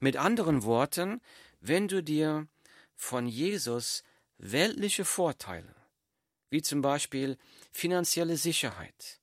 Mit 0.00 0.16
anderen 0.16 0.64
Worten, 0.64 1.20
wenn 1.60 1.86
du 1.86 2.02
dir 2.02 2.48
von 2.96 3.28
Jesus 3.28 4.02
weltliche 4.36 5.04
Vorteile, 5.04 5.76
wie 6.50 6.60
zum 6.60 6.82
Beispiel 6.82 7.38
finanzielle 7.70 8.36
Sicherheit, 8.36 9.20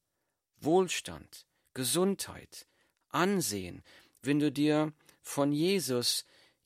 Wohlstand, 0.61 1.45
Gesundheit, 1.73 2.65
Ansehen, 3.09 3.83
wenn 4.21 4.39
du 4.39 4.53
dir 4.53 4.93
von 5.21 5.51
Jesus 5.51 6.23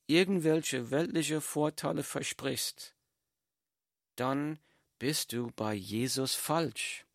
irgendwelche 0.07 0.89
weltliche 0.89 1.41
Vorteile 1.41 2.03
versprichst, 2.03 2.95
dann 4.15 4.59
bist 4.99 5.33
du 5.33 5.51
bei 5.55 5.73
Jesus 5.73 6.33
falsch. 6.33 7.05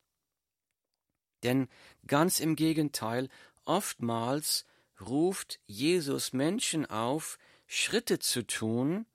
Denn 1.43 1.69
ganz 2.07 2.39
im 2.39 2.55
Gegenteil, 2.55 3.29
oftmals 3.65 4.65
ruft 5.01 5.59
Jesus 5.67 6.33
Menschen 6.33 6.87
auf, 6.87 7.39
Schritte 7.67 8.19
zu 8.19 8.47
tun, 8.47 9.07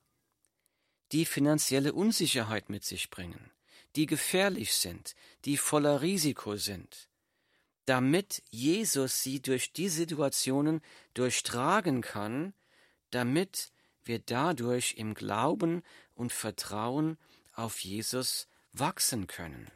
die 1.12 1.26
finanzielle 1.26 1.94
Unsicherheit 1.94 2.70
mit 2.70 2.84
sich 2.84 3.10
bringen, 3.10 3.52
die 3.96 4.08
gefährlich 4.08 4.74
sind, 4.74 5.16
die 5.46 5.58
voller 5.58 6.02
Risiko 6.02 6.58
sind, 6.58 7.10
damit 7.86 8.44
Jesus 8.50 9.22
sie 9.24 9.42
durch 9.42 9.72
die 9.72 9.88
Situationen 9.90 10.82
durchtragen 11.14 12.02
kann, 12.02 12.54
damit 13.12 13.72
wir 14.04 14.20
dadurch 14.20 14.96
im 14.98 15.14
Glauben 15.14 15.84
und 16.14 16.32
Vertrauen 16.32 17.18
auf 17.54 17.80
Jesus 17.80 18.48
wachsen 18.74 19.28
können. 19.28 19.72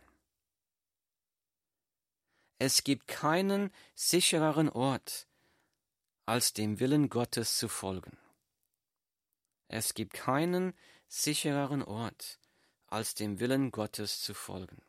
Es 2.58 2.84
gibt 2.84 3.08
keinen 3.08 3.72
sichereren 3.96 4.70
Ort, 4.70 5.28
als 6.26 6.54
dem 6.54 6.80
Willen 6.80 7.10
Gottes 7.10 7.58
zu 7.58 7.68
folgen. 7.68 8.18
Es 9.68 9.94
gibt 9.94 10.14
keinen 10.14 10.74
sichereren 11.08 11.82
Ort, 11.82 12.40
als 12.88 13.16
dem 13.16 13.40
Willen 13.40 13.72
Gottes 13.72 14.22
zu 14.22 14.34
folgen. 14.34 14.82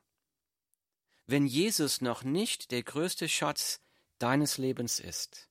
Wenn 1.27 1.47
Jesus 1.47 2.01
noch 2.01 2.25
nicht 2.25 2.73
der 2.73 2.83
größte 2.83 3.29
Schatz 3.29 3.81
deines 4.19 4.59
Lebens 4.59 5.01
ist, 5.01 5.49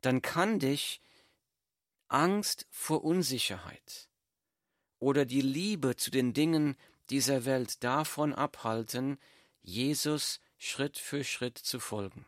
dann 0.00 0.22
kann 0.22 0.58
dich 0.58 1.00
Angst 2.08 2.66
vor 2.70 3.04
Unsicherheit 3.04 4.08
oder 4.98 5.24
die 5.24 5.40
Liebe 5.40 5.96
zu 5.96 6.10
den 6.10 6.32
Dingen 6.32 6.76
dieser 7.08 7.44
Welt 7.44 7.82
davon 7.82 8.34
abhalten, 8.34 9.18
Jesus 9.62 10.40
Schritt 10.58 10.98
für 10.98 11.24
Schritt 11.24 11.58
zu 11.58 11.80
folgen. 11.80 12.26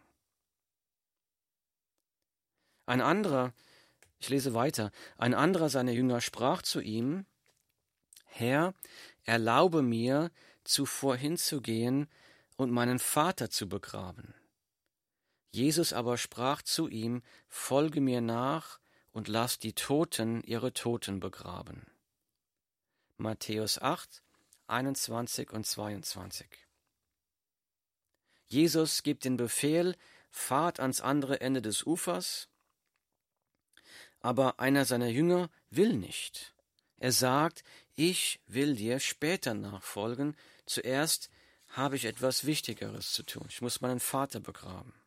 Ein 2.86 3.00
anderer, 3.00 3.52
ich 4.18 4.28
lese 4.28 4.54
weiter, 4.54 4.90
ein 5.18 5.34
anderer 5.34 5.68
seiner 5.68 5.92
Jünger 5.92 6.20
sprach 6.20 6.62
zu 6.62 6.80
ihm, 6.80 7.26
Herr, 8.24 8.74
erlaube 9.24 9.82
mir, 9.82 10.30
zuvor 10.64 11.16
hinzugehen 11.16 12.08
und 12.56 12.70
meinen 12.70 12.98
Vater 12.98 13.50
zu 13.50 13.68
begraben. 13.68 14.34
Jesus 15.52 15.92
aber 15.92 16.16
sprach 16.16 16.62
zu 16.62 16.88
ihm, 16.88 17.22
Folge 17.46 18.00
mir 18.00 18.22
nach 18.22 18.80
und 19.12 19.28
lass 19.28 19.58
die 19.58 19.74
Toten 19.74 20.42
ihre 20.42 20.72
Toten 20.72 21.20
begraben. 21.20 21.86
Matthäus 23.18 23.80
8, 23.80 24.22
21 24.66 25.52
und 25.52 25.66
22. 25.66 26.48
Jesus 28.48 29.02
gibt 29.02 29.26
den 29.26 29.36
Befehl, 29.36 29.94
fahrt 30.30 30.80
ans 30.80 31.02
andere 31.02 31.42
Ende 31.42 31.60
des 31.60 31.84
Ufers, 31.86 32.48
aber 34.20 34.58
einer 34.58 34.86
seiner 34.86 35.08
Jünger 35.08 35.50
will 35.68 35.92
nicht. 35.92 36.54
Er 36.96 37.12
sagt, 37.12 37.62
ich 37.94 38.40
will 38.46 38.74
dir 38.76 39.00
später 39.00 39.52
nachfolgen, 39.52 40.34
zuerst 40.64 41.28
habe 41.68 41.96
ich 41.96 42.06
etwas 42.06 42.46
Wichtigeres 42.46 43.12
zu 43.12 43.22
tun, 43.22 43.46
ich 43.50 43.60
muss 43.60 43.82
meinen 43.82 44.00
Vater 44.00 44.40
begraben. 44.40 45.01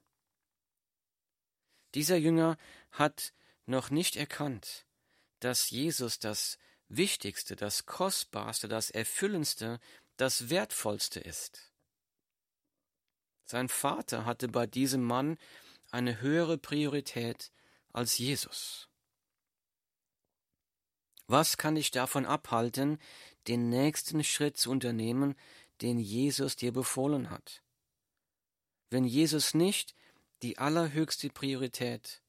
Dieser 1.96 2.18
Jünger 2.18 2.58
hat 2.92 3.34
noch 3.66 3.90
nicht 3.90 4.18
erkannt, 4.18 4.86
dass 5.40 5.70
Jesus 5.70 6.20
das 6.20 6.58
Wichtigste, 6.90 7.56
das 7.56 7.86
Kostbarste, 7.86 8.68
das 8.68 8.90
Erfüllendste, 8.90 9.80
das 10.18 10.50
Wertvollste 10.50 11.20
ist. 11.20 11.72
Sein 13.46 13.70
Vater 13.70 14.26
hatte 14.26 14.48
bei 14.48 14.68
diesem 14.68 15.04
Mann 15.04 15.38
eine 15.92 16.20
höhere 16.22 16.58
Priorität 16.58 17.52
als 17.92 18.18
Jesus. 18.18 18.90
Was 21.28 21.58
kann 21.58 21.76
dich 21.76 21.92
davon 21.92 22.26
abhalten, 22.26 23.00
den 23.48 23.70
nächsten 23.70 24.24
Schritt 24.24 24.58
zu 24.58 24.70
unternehmen, 24.70 25.36
den 25.82 26.00
Jesus 26.00 26.56
dir 26.56 26.72
befohlen 26.72 27.30
hat? 27.30 27.64
Wenn 28.90 29.06
Jesus 29.06 29.54
nicht 29.54 29.96
die 30.46 30.60
allerhöchste 30.60 31.30
Priorität, 31.30 32.22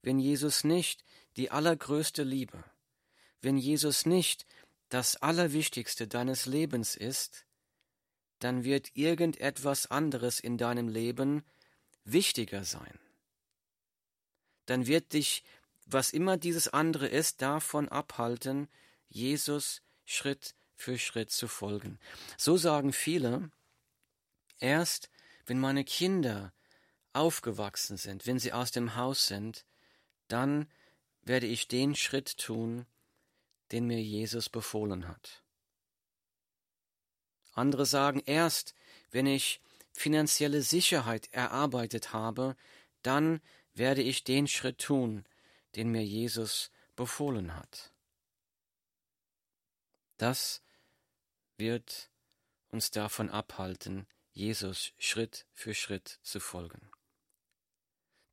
wenn 0.00 0.20
Jesus 0.20 0.62
nicht 0.62 1.02
die 1.36 1.50
allergrößte 1.50 2.22
Liebe, 2.22 2.62
wenn 3.40 3.56
Jesus 3.56 4.06
nicht 4.06 4.46
das 4.90 5.16
Allerwichtigste 5.16 6.06
deines 6.06 6.46
Lebens 6.46 6.94
ist, 6.94 7.44
dann 8.38 8.62
wird 8.62 8.94
irgendetwas 8.94 9.90
anderes 9.90 10.38
in 10.38 10.56
deinem 10.56 10.86
Leben 10.86 11.44
wichtiger 12.04 12.62
sein. 12.62 12.96
Dann 14.66 14.86
wird 14.86 15.12
dich 15.12 15.42
was 15.84 16.12
immer 16.12 16.36
dieses 16.36 16.68
andere 16.68 17.08
ist, 17.08 17.42
davon 17.42 17.88
abhalten, 17.88 18.68
Jesus 19.08 19.82
Schritt 20.04 20.54
für 20.76 20.96
Schritt 20.96 21.32
zu 21.32 21.48
folgen. 21.48 21.98
So 22.36 22.56
sagen 22.56 22.92
viele, 22.92 23.50
erst 24.60 25.10
wenn 25.44 25.58
meine 25.58 25.84
Kinder 25.84 26.52
aufgewachsen 27.16 27.96
sind, 27.96 28.26
wenn 28.26 28.38
sie 28.38 28.52
aus 28.52 28.70
dem 28.70 28.96
Haus 28.96 29.26
sind, 29.26 29.64
dann 30.28 30.68
werde 31.22 31.46
ich 31.46 31.68
den 31.68 31.94
Schritt 31.94 32.38
tun, 32.38 32.86
den 33.72 33.86
mir 33.86 34.00
Jesus 34.00 34.48
befohlen 34.48 35.08
hat. 35.08 35.42
Andere 37.52 37.86
sagen 37.86 38.22
erst, 38.26 38.74
wenn 39.10 39.26
ich 39.26 39.60
finanzielle 39.92 40.62
Sicherheit 40.62 41.32
erarbeitet 41.32 42.12
habe, 42.12 42.56
dann 43.02 43.40
werde 43.72 44.02
ich 44.02 44.24
den 44.24 44.46
Schritt 44.46 44.78
tun, 44.78 45.24
den 45.74 45.90
mir 45.90 46.04
Jesus 46.04 46.70
befohlen 46.96 47.54
hat. 47.54 47.92
Das 50.18 50.62
wird 51.56 52.10
uns 52.68 52.90
davon 52.90 53.30
abhalten, 53.30 54.06
Jesus 54.32 54.92
Schritt 54.98 55.46
für 55.54 55.74
Schritt 55.74 56.18
zu 56.22 56.40
folgen. 56.40 56.90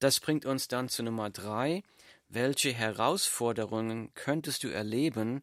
Das 0.03 0.19
bringt 0.19 0.45
uns 0.45 0.67
dann 0.67 0.89
zu 0.89 1.01
Nummer 1.01 1.29
drei. 1.29 1.81
Welche 2.27 2.73
Herausforderungen 2.73 4.13
könntest 4.15 4.65
du 4.65 4.67
erleben, 4.67 5.41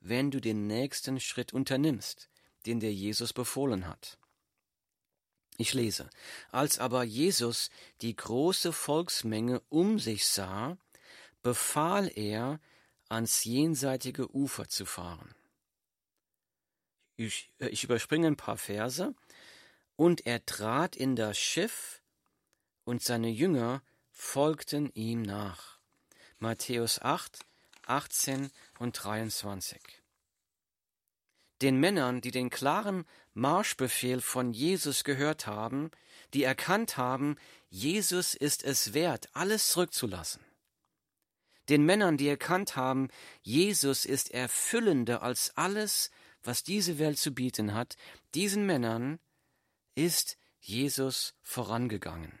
wenn 0.00 0.32
du 0.32 0.40
den 0.40 0.66
nächsten 0.66 1.20
Schritt 1.20 1.52
unternimmst, 1.52 2.28
den 2.66 2.80
dir 2.80 2.92
Jesus 2.92 3.32
befohlen 3.32 3.86
hat? 3.86 4.18
Ich 5.58 5.74
lese, 5.74 6.10
als 6.50 6.80
aber 6.80 7.04
Jesus 7.04 7.70
die 8.00 8.16
große 8.16 8.72
Volksmenge 8.72 9.62
um 9.68 10.00
sich 10.00 10.26
sah, 10.26 10.76
befahl 11.42 12.10
er, 12.12 12.58
ans 13.08 13.44
jenseitige 13.44 14.34
Ufer 14.34 14.68
zu 14.68 14.86
fahren. 14.86 15.36
Ich, 17.14 17.52
äh, 17.60 17.68
ich 17.68 17.84
überspringe 17.84 18.26
ein 18.26 18.36
paar 18.36 18.56
Verse. 18.56 19.14
Und 19.94 20.26
er 20.26 20.44
trat 20.46 20.96
in 20.96 21.14
das 21.14 21.38
Schiff, 21.38 22.02
und 22.84 23.02
seine 23.02 23.28
Jünger 23.28 23.82
folgten 24.20 24.90
ihm 24.94 25.22
nach. 25.22 25.78
Matthäus 26.38 27.00
8, 27.00 27.40
18 27.86 28.50
und 28.78 28.92
23. 28.92 29.80
Den 31.62 31.78
Männern, 31.78 32.20
die 32.20 32.30
den 32.30 32.50
klaren 32.50 33.04
Marschbefehl 33.34 34.20
von 34.20 34.52
Jesus 34.52 35.04
gehört 35.04 35.46
haben, 35.46 35.90
die 36.34 36.44
erkannt 36.44 36.96
haben, 36.96 37.36
Jesus 37.68 38.34
ist 38.34 38.64
es 38.64 38.94
wert, 38.94 39.28
alles 39.32 39.70
zurückzulassen 39.70 40.44
den 41.70 41.84
Männern, 41.84 42.16
die 42.16 42.26
erkannt 42.26 42.74
haben, 42.74 43.08
Jesus 43.42 44.04
ist 44.04 44.32
erfüllender 44.32 45.22
als 45.22 45.56
alles, 45.56 46.10
was 46.42 46.64
diese 46.64 46.98
Welt 46.98 47.18
zu 47.18 47.32
bieten 47.32 47.74
hat, 47.74 47.96
diesen 48.34 48.66
Männern 48.66 49.20
ist 49.94 50.36
Jesus 50.58 51.34
vorangegangen. 51.42 52.39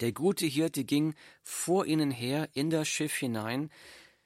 Der 0.00 0.12
gute 0.12 0.46
Hirte 0.46 0.84
ging 0.84 1.14
vor 1.42 1.86
ihnen 1.86 2.10
her 2.10 2.48
in 2.54 2.70
das 2.70 2.88
Schiff 2.88 3.14
hinein, 3.14 3.70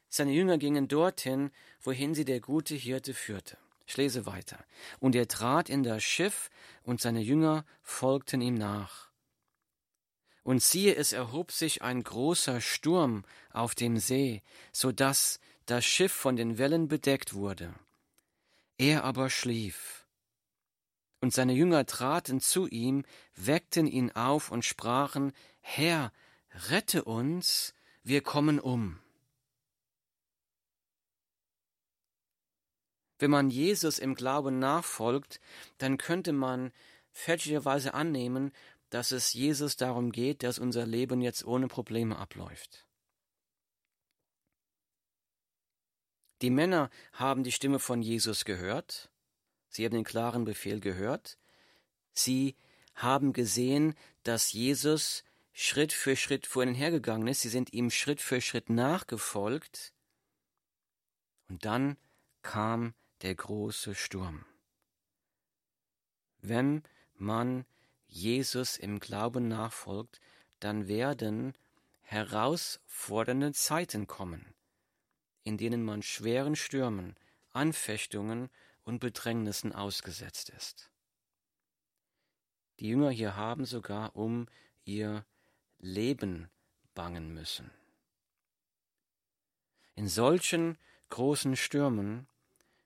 seine 0.08 0.32
Jünger 0.32 0.58
gingen 0.58 0.88
dorthin, 0.88 1.50
wohin 1.82 2.14
sie 2.14 2.24
der 2.24 2.40
gute 2.40 2.74
Hirte 2.74 3.12
führte. 3.12 3.58
Ich 3.86 3.96
lese 3.96 4.26
weiter. 4.26 4.64
Und 5.00 5.14
er 5.14 5.28
trat 5.28 5.68
in 5.68 5.82
das 5.82 6.02
Schiff, 6.02 6.50
und 6.82 7.00
seine 7.00 7.20
Jünger 7.20 7.64
folgten 7.82 8.40
ihm 8.40 8.54
nach. 8.54 9.08
Und 10.42 10.62
siehe, 10.62 10.94
es 10.94 11.12
erhob 11.12 11.52
sich 11.52 11.82
ein 11.82 12.02
großer 12.02 12.60
Sturm 12.60 13.24
auf 13.52 13.74
dem 13.74 13.98
See, 13.98 14.42
so 14.72 14.92
dass 14.92 15.40
das 15.66 15.84
Schiff 15.84 16.12
von 16.12 16.36
den 16.36 16.56
Wellen 16.56 16.88
bedeckt 16.88 17.34
wurde. 17.34 17.74
Er 18.78 19.04
aber 19.04 19.28
schlief. 19.28 19.97
Und 21.20 21.32
seine 21.32 21.52
Jünger 21.52 21.84
traten 21.86 22.40
zu 22.40 22.66
ihm, 22.68 23.04
weckten 23.34 23.86
ihn 23.86 24.12
auf 24.12 24.50
und 24.50 24.64
sprachen, 24.64 25.32
Herr, 25.60 26.12
rette 26.70 27.04
uns, 27.04 27.74
wir 28.04 28.22
kommen 28.22 28.60
um. 28.60 29.00
Wenn 33.18 33.30
man 33.32 33.50
Jesus 33.50 33.98
im 33.98 34.14
Glauben 34.14 34.60
nachfolgt, 34.60 35.40
dann 35.78 35.98
könnte 35.98 36.32
man 36.32 36.72
fälschlicherweise 37.10 37.94
annehmen, 37.94 38.52
dass 38.90 39.10
es 39.10 39.34
Jesus 39.34 39.76
darum 39.76 40.12
geht, 40.12 40.42
dass 40.42 40.58
unser 40.58 40.86
Leben 40.86 41.20
jetzt 41.20 41.44
ohne 41.44 41.66
Probleme 41.68 42.16
abläuft. 42.16 42.86
Die 46.40 46.50
Männer 46.50 46.88
haben 47.12 47.42
die 47.42 47.52
Stimme 47.52 47.80
von 47.80 48.00
Jesus 48.00 48.44
gehört, 48.44 49.10
sie 49.68 49.84
haben 49.84 49.94
den 49.94 50.04
klaren 50.04 50.44
Befehl 50.44 50.80
gehört, 50.80 51.38
sie 52.12 52.56
haben 52.94 53.32
gesehen, 53.32 53.94
dass 54.22 54.52
Jesus 54.52 55.24
Schritt 55.52 55.92
für 55.92 56.16
Schritt 56.16 56.46
vor 56.46 56.62
ihnen 56.62 56.74
hergegangen 56.74 57.28
ist, 57.28 57.40
sie 57.42 57.48
sind 57.48 57.72
ihm 57.72 57.90
Schritt 57.90 58.20
für 58.20 58.40
Schritt 58.40 58.70
nachgefolgt, 58.70 59.92
und 61.48 61.64
dann 61.64 61.96
kam 62.42 62.94
der 63.22 63.34
große 63.34 63.94
Sturm. 63.94 64.44
Wenn 66.40 66.82
man 67.14 67.64
Jesus 68.06 68.76
im 68.76 69.00
Glauben 69.00 69.48
nachfolgt, 69.48 70.20
dann 70.60 70.88
werden 70.88 71.54
herausfordernde 72.00 73.52
Zeiten 73.52 74.06
kommen, 74.06 74.54
in 75.42 75.56
denen 75.56 75.84
man 75.84 76.02
schweren 76.02 76.56
Stürmen, 76.56 77.16
Anfechtungen 77.52 78.50
und 78.88 79.00
Bedrängnissen 79.00 79.74
ausgesetzt 79.74 80.48
ist. 80.48 80.90
Die 82.80 82.88
Jünger 82.88 83.10
hier 83.10 83.36
haben 83.36 83.66
sogar 83.66 84.16
um 84.16 84.46
ihr 84.84 85.26
Leben 85.78 86.48
bangen 86.94 87.34
müssen. 87.34 87.70
In 89.94 90.08
solchen 90.08 90.78
großen 91.10 91.54
Stürmen 91.54 92.28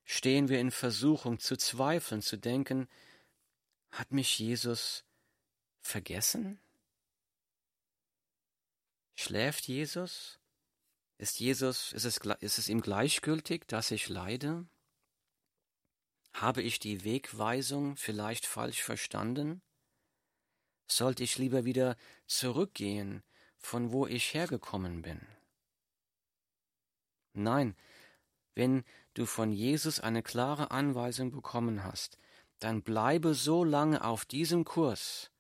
stehen 0.05 0.49
wir 0.49 0.59
in 0.59 0.73
Versuchung 0.73 1.39
zu 1.39 1.57
zweifeln, 1.57 2.21
zu 2.21 2.37
denken, 2.37 2.89
hat 3.93 4.11
mich 4.11 4.37
Jesus 4.41 5.05
vergessen? 5.83 6.59
Schläft 9.15 9.69
Jesus? 9.69 10.41
Ist 11.19 11.39
Jesus, 11.39 11.93
ist 11.93 12.07
es, 12.07 12.17
ist 12.41 12.59
es 12.59 12.69
ihm 12.69 12.81
gleichgültig, 12.81 13.69
dass 13.69 13.93
ich 13.93 14.09
leide? 14.09 14.67
Habe 16.43 16.61
ich 16.61 16.81
die 16.81 17.05
Wegweisung 17.05 17.97
vielleicht 17.97 18.47
falsch 18.47 18.83
verstanden? 18.83 19.63
Sollte 20.89 21.23
ich 21.23 21.39
lieber 21.39 21.65
wieder 21.65 21.97
zurückgehen, 22.27 23.23
von 23.59 23.93
wo 23.93 24.09
ich 24.09 24.35
hergekommen 24.35 25.03
bin? 25.03 25.25
Nein, 27.33 27.77
wenn 28.57 28.83
du 29.15 29.25
von 29.25 29.53
Jesus 29.53 30.01
eine 30.01 30.25
klare 30.25 30.73
Anweisung 30.73 31.31
bekommen 31.31 31.85
hast, 31.85 32.19
dann 32.59 32.83
bleibe 32.83 33.35
so 33.35 33.63
lange 33.63 34.03
auf 34.03 34.25
diesem 34.25 34.65
Kurs, 34.65 35.31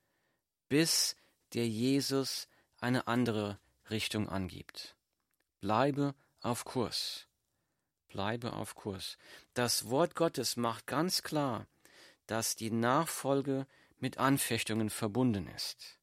bis 0.69 1.17
dir 1.53 1.67
Jesus 1.67 2.47
eine 2.79 3.09
andere 3.09 3.59
Richtung 3.91 4.29
angibt. 4.29 4.95
Bleibe 5.61 6.15
auf 6.43 6.65
Kurs. 6.65 7.27
Bleibe 8.13 8.53
auf 8.53 8.75
Kurs. 8.75 9.17
Das 9.55 9.89
Wort 9.89 10.15
Gottes 10.15 10.57
macht 10.57 10.87
ganz 10.87 11.23
klar, 11.23 11.67
dass 12.27 12.57
die 12.57 12.71
Nachfolge 12.71 13.67
mit 13.99 14.19
Anfechtungen 14.19 14.91
verbunden 14.91 15.49
ist. 15.49 15.99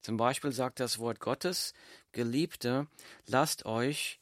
Zum 0.00 0.16
Beispiel 0.16 0.52
sagt 0.52 0.80
das 0.80 0.98
Wort 0.98 1.20
Gottes, 1.20 1.72
Geliebte, 2.12 2.88
lasst 3.26 3.64
euch 3.64 4.20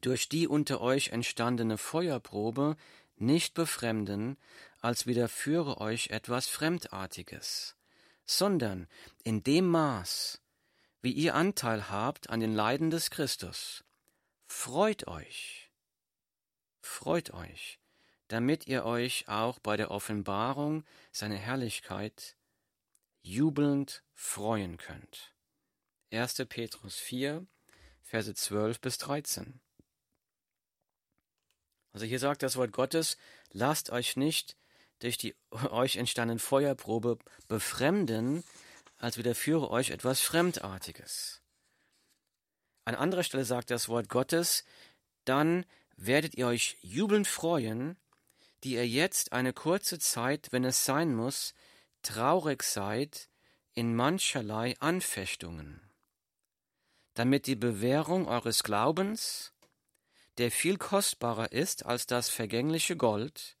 durch 0.00 0.28
die 0.28 0.48
unter 0.48 0.80
euch 0.80 1.08
entstandene 1.08 1.76
Feuerprobe 1.76 2.76
nicht 3.16 3.54
befremden, 3.54 4.38
als 4.80 5.06
widerführe 5.06 5.78
euch 5.78 6.08
etwas 6.08 6.46
Fremdartiges, 6.46 7.76
sondern 8.24 8.86
in 9.24 9.42
dem 9.42 9.66
Maß, 9.66 10.40
wie 11.02 11.12
ihr 11.12 11.34
Anteil 11.34 11.90
habt 11.90 12.30
an 12.30 12.40
den 12.40 12.54
Leiden 12.54 12.90
des 12.90 13.10
Christus, 13.10 13.84
freut 14.46 15.06
euch, 15.08 15.69
freut 16.80 17.32
euch, 17.32 17.78
damit 18.28 18.66
ihr 18.66 18.84
euch 18.84 19.28
auch 19.28 19.58
bei 19.58 19.76
der 19.76 19.90
Offenbarung 19.90 20.84
seiner 21.12 21.36
Herrlichkeit 21.36 22.36
jubelnd 23.22 24.02
freuen 24.14 24.76
könnt. 24.76 25.34
1. 26.12 26.46
Petrus 26.48 26.96
4, 26.96 27.46
Verse 28.02 28.34
12 28.34 28.80
bis 28.80 28.98
13. 28.98 29.60
Also 31.92 32.06
hier 32.06 32.18
sagt 32.18 32.42
das 32.42 32.56
Wort 32.56 32.72
Gottes, 32.72 33.16
lasst 33.52 33.90
euch 33.90 34.16
nicht 34.16 34.56
durch 35.00 35.18
die 35.18 35.36
euch 35.70 35.96
entstandene 35.96 36.40
Feuerprobe 36.40 37.18
befremden, 37.48 38.44
als 38.98 39.16
widerführe 39.16 39.70
euch 39.70 39.90
etwas 39.90 40.20
Fremdartiges. 40.20 41.40
An 42.84 42.94
anderer 42.94 43.22
Stelle 43.22 43.44
sagt 43.44 43.70
das 43.70 43.88
Wort 43.88 44.08
Gottes, 44.08 44.64
dann 45.24 45.64
werdet 46.00 46.34
ihr 46.34 46.46
euch 46.46 46.78
jubelnd 46.80 47.28
freuen, 47.28 47.96
die 48.64 48.74
ihr 48.74 48.88
jetzt 48.88 49.32
eine 49.32 49.52
kurze 49.52 49.98
Zeit, 49.98 50.48
wenn 50.50 50.64
es 50.64 50.84
sein 50.84 51.14
muss, 51.14 51.54
traurig 52.02 52.62
seid 52.62 53.28
in 53.74 53.94
mancherlei 53.94 54.76
Anfechtungen, 54.80 55.80
damit 57.14 57.46
die 57.46 57.54
Bewährung 57.54 58.26
eures 58.26 58.62
Glaubens, 58.62 59.52
der 60.38 60.50
viel 60.50 60.78
kostbarer 60.78 61.52
ist 61.52 61.84
als 61.84 62.06
das 62.06 62.30
vergängliche 62.30 62.96
Gold, 62.96 63.58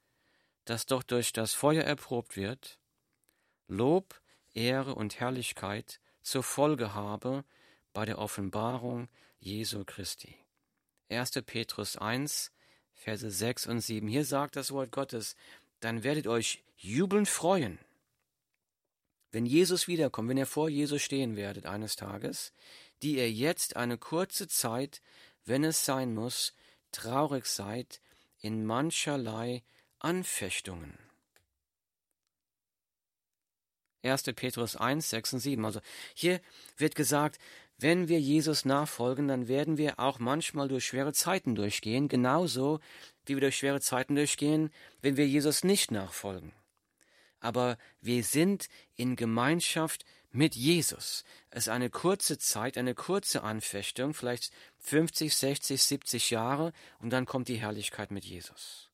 das 0.64 0.86
doch 0.86 1.02
durch 1.02 1.34
das 1.34 1.52
Feuer 1.52 1.84
erprobt 1.84 2.36
wird, 2.36 2.78
Lob, 3.68 4.20
Ehre 4.54 4.94
und 4.94 5.20
Herrlichkeit 5.20 6.00
zur 6.22 6.42
Folge 6.42 6.94
habe 6.94 7.44
bei 7.92 8.06
der 8.06 8.18
Offenbarung 8.18 9.08
Jesu 9.38 9.84
Christi. 9.84 10.36
1. 11.10 11.32
Petrus 11.44 11.96
1, 11.96 12.52
Verse 12.94 13.30
6 13.30 13.66
und 13.66 13.80
7. 13.80 14.08
Hier 14.08 14.24
sagt 14.24 14.56
das 14.56 14.72
Wort 14.72 14.92
Gottes, 14.92 15.36
dann 15.80 16.02
werdet 16.04 16.26
euch 16.26 16.62
jubelnd 16.76 17.28
freuen. 17.28 17.78
Wenn 19.32 19.46
Jesus 19.46 19.88
wiederkommt, 19.88 20.28
wenn 20.28 20.36
ihr 20.36 20.46
vor 20.46 20.68
Jesus 20.68 21.02
stehen 21.02 21.36
werdet 21.36 21.66
eines 21.66 21.96
Tages, 21.96 22.52
die 23.02 23.16
ihr 23.16 23.30
jetzt 23.30 23.76
eine 23.76 23.96
kurze 23.96 24.48
Zeit, 24.48 25.00
wenn 25.44 25.64
es 25.64 25.84
sein 25.84 26.14
muss, 26.14 26.52
traurig 26.92 27.46
seid 27.46 28.00
in 28.40 28.66
mancherlei 28.66 29.62
Anfechtungen. 29.98 30.98
1. 34.02 34.22
Petrus 34.34 34.76
1, 34.76 35.10
6 35.10 35.34
und 35.34 35.40
7. 35.40 35.64
Also 35.64 35.80
hier 36.14 36.40
wird 36.76 36.94
gesagt, 36.94 37.38
wenn 37.82 38.08
wir 38.08 38.20
Jesus 38.20 38.64
nachfolgen, 38.64 39.28
dann 39.28 39.48
werden 39.48 39.76
wir 39.78 39.98
auch 39.98 40.18
manchmal 40.18 40.68
durch 40.68 40.86
schwere 40.86 41.12
Zeiten 41.12 41.54
durchgehen, 41.54 42.08
genauso 42.08 42.80
wie 43.26 43.34
wir 43.34 43.40
durch 43.40 43.56
schwere 43.56 43.80
Zeiten 43.80 44.14
durchgehen, 44.14 44.72
wenn 45.02 45.16
wir 45.16 45.26
Jesus 45.26 45.64
nicht 45.64 45.90
nachfolgen. 45.90 46.52
Aber 47.40 47.78
wir 48.00 48.22
sind 48.22 48.68
in 48.96 49.16
Gemeinschaft 49.16 50.04
mit 50.30 50.54
Jesus. 50.54 51.24
Es 51.50 51.64
ist 51.64 51.68
eine 51.68 51.90
kurze 51.90 52.38
Zeit, 52.38 52.78
eine 52.78 52.94
kurze 52.94 53.42
Anfechtung, 53.42 54.14
vielleicht 54.14 54.52
50, 54.78 55.34
60, 55.34 55.82
70 55.82 56.30
Jahre, 56.30 56.72
und 56.98 57.10
dann 57.10 57.26
kommt 57.26 57.48
die 57.48 57.56
Herrlichkeit 57.60 58.10
mit 58.10 58.24
Jesus 58.24 58.90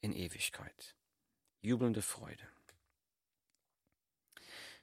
in 0.00 0.12
Ewigkeit. 0.12 0.96
Jubelnde 1.60 2.02
Freude. 2.02 2.42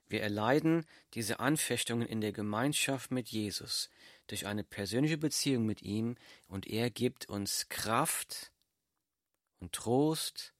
Wir 0.09 0.21
erleiden 0.21 0.85
diese 1.13 1.39
Anfechtungen 1.39 2.07
in 2.07 2.19
der 2.19 2.33
Gemeinschaft 2.33 3.11
mit 3.11 3.29
Jesus 3.29 3.89
durch 4.27 4.47
eine 4.47 4.63
persönliche 4.63 5.17
Beziehung 5.17 5.65
mit 5.65 5.83
ihm 5.83 6.17
und 6.47 6.67
er 6.67 6.89
gibt 6.89 7.29
uns 7.29 7.69
Kraft 7.69 8.51
und 9.59 9.71
Trost 9.71 10.53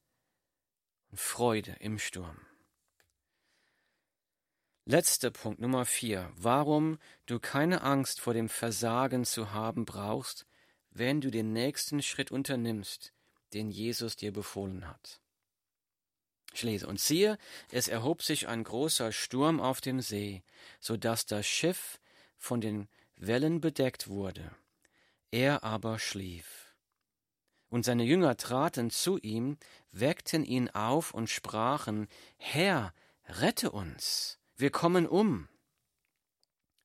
und 1.10 1.20
Freude 1.20 1.76
im 1.80 1.98
Sturm. 1.98 2.40
Letzter 4.86 5.32
Punkt 5.32 5.60
Nummer 5.60 5.86
vier. 5.86 6.32
Warum 6.36 7.00
du 7.26 7.40
keine 7.40 7.82
Angst 7.82 8.22
vor 8.22 8.34
dem 8.34 8.50
Versagen 8.50 9.26
zu 9.26 9.52
haben 9.52 9.86
brauchst, 9.86 10.48
wenn 10.92 11.22
du 11.22 11.32
den 11.32 11.54
nächsten 11.54 12.02
Schritt 12.02 12.32
unternimmst, 12.32 13.14
den 13.54 13.70
Jesus 13.70 14.16
dir 14.16 14.32
befohlen 14.32 14.88
hat. 14.88 15.19
Ich 16.54 16.64
lese, 16.64 16.88
und 16.88 17.00
siehe, 17.00 17.38
es 17.72 17.88
erhob 17.88 18.24
sich 18.24 18.48
ein 18.48 18.64
großer 18.64 19.12
Sturm 19.12 19.60
auf 19.60 19.82
dem 19.82 20.02
See, 20.02 20.44
so 20.80 20.98
dass 20.98 21.26
das 21.26 21.46
Schiff 21.46 22.00
von 22.38 22.62
den 22.62 22.88
Wellen 23.16 23.62
bedeckt 23.62 24.08
wurde. 24.08 24.52
Er 25.32 25.64
aber 25.64 26.00
schlief. 26.00 26.74
Und 27.70 27.86
seine 27.86 28.04
Jünger 28.04 28.36
traten 28.36 28.90
zu 28.90 29.20
ihm, 29.20 29.58
weckten 29.92 30.44
ihn 30.44 30.70
auf 30.70 31.14
und 31.14 31.30
sprachen, 31.30 32.08
Herr, 32.38 32.94
rette 33.28 33.72
uns, 33.72 34.40
wir 34.56 34.72
kommen 34.72 35.06
um. 35.08 35.48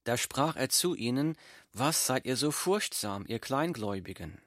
Da 0.05 0.19
sprach 0.19 0.57
er 0.57 0.69
zu 0.69 0.95
ihnen, 0.95 1.37
Was 1.73 2.07
seid 2.07 2.27
ihr 2.27 2.37
so 2.37 2.51
furchtsam, 2.51 3.25
ihr 3.27 3.39
Kleingläubigen? 3.39 4.41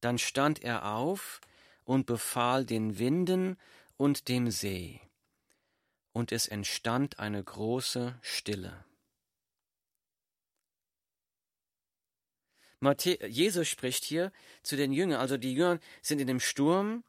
Dann 0.00 0.18
stand 0.18 0.62
er 0.62 0.94
auf 0.94 1.40
und 1.84 2.06
befahl 2.06 2.64
den 2.64 2.98
Winden 2.98 3.58
und 4.02 4.26
dem 4.26 4.50
See, 4.50 5.00
und 6.12 6.32
es 6.32 6.48
entstand 6.48 7.20
eine 7.20 7.40
große 7.40 8.18
Stille. 8.20 8.84
Jesus 13.28 13.68
spricht 13.68 14.02
hier 14.02 14.32
zu 14.64 14.74
den 14.74 14.92
Jüngern, 14.92 15.20
also 15.20 15.36
die 15.36 15.54
Jünger 15.54 15.78
sind 16.00 16.20
in 16.20 16.26
dem 16.26 16.40
Sturm. 16.40 17.04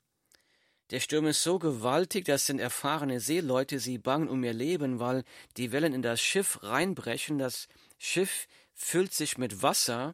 Der 0.91 0.99
Sturm 0.99 1.25
ist 1.25 1.41
so 1.41 1.57
gewaltig, 1.57 2.25
das 2.25 2.45
sind 2.45 2.59
erfahrene 2.59 3.19
Seeleute, 3.19 3.79
sie 3.79 3.97
bangen 3.97 4.29
um 4.29 4.43
ihr 4.43 4.53
Leben, 4.53 4.99
weil 4.99 5.23
die 5.57 5.71
Wellen 5.71 5.95
in 5.95 6.03
das 6.03 6.21
Schiff 6.21 6.61
reinbrechen. 6.61 7.39
Das 7.39 7.69
Schiff 7.97 8.47
füllt 8.75 9.15
sich 9.15 9.39
mit 9.39 9.63
Wasser. 9.63 10.13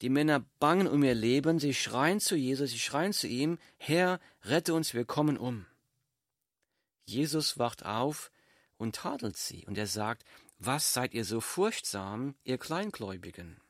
Die 0.00 0.10
Männer 0.10 0.44
bangen 0.60 0.86
um 0.86 1.02
ihr 1.02 1.16
Leben, 1.16 1.58
sie 1.58 1.74
schreien 1.74 2.20
zu 2.20 2.36
Jesus, 2.36 2.70
sie 2.70 2.78
schreien 2.78 3.12
zu 3.12 3.26
ihm, 3.26 3.58
Herr, 3.78 4.20
rette 4.44 4.74
uns, 4.74 4.94
wir 4.94 5.04
kommen 5.04 5.36
um. 5.36 5.66
Jesus 7.04 7.58
wacht 7.58 7.84
auf 7.84 8.30
und 8.76 8.96
tadelt 8.96 9.36
sie, 9.36 9.66
und 9.66 9.78
er 9.78 9.86
sagt, 9.86 10.24
was 10.58 10.92
seid 10.92 11.14
ihr 11.14 11.24
so 11.24 11.40
furchtsam, 11.40 12.34
ihr 12.44 12.58
Kleingläubigen? 12.58 13.60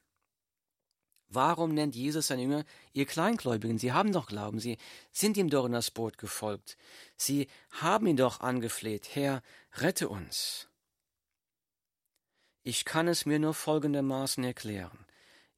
Warum 1.28 1.74
nennt 1.74 1.96
Jesus 1.96 2.28
seine 2.28 2.42
Jünger 2.42 2.64
ihr 2.92 3.06
Kleingläubigen? 3.06 3.78
Sie 3.78 3.92
haben 3.92 4.12
doch 4.12 4.26
Glauben, 4.26 4.60
sie 4.60 4.78
sind 5.10 5.36
ihm 5.36 5.50
doch 5.50 5.64
in 5.64 5.72
das 5.72 5.90
Boot 5.90 6.18
gefolgt. 6.18 6.76
Sie 7.16 7.48
haben 7.70 8.06
ihn 8.06 8.16
doch 8.16 8.40
angefleht, 8.40 9.14
Herr, 9.14 9.42
rette 9.74 10.08
uns. 10.08 10.68
Ich 12.62 12.84
kann 12.84 13.08
es 13.08 13.26
mir 13.26 13.38
nur 13.38 13.54
folgendermaßen 13.54 14.44
erklären. 14.44 15.06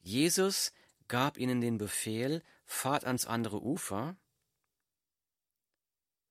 Jesus 0.01 0.73
gab 1.09 1.37
ihnen 1.37 1.61
den 1.61 1.79
Befehl, 1.79 2.43
fahrt 2.65 3.05
ans 3.05 3.27
andere 3.27 3.62
Ufer. 3.62 4.17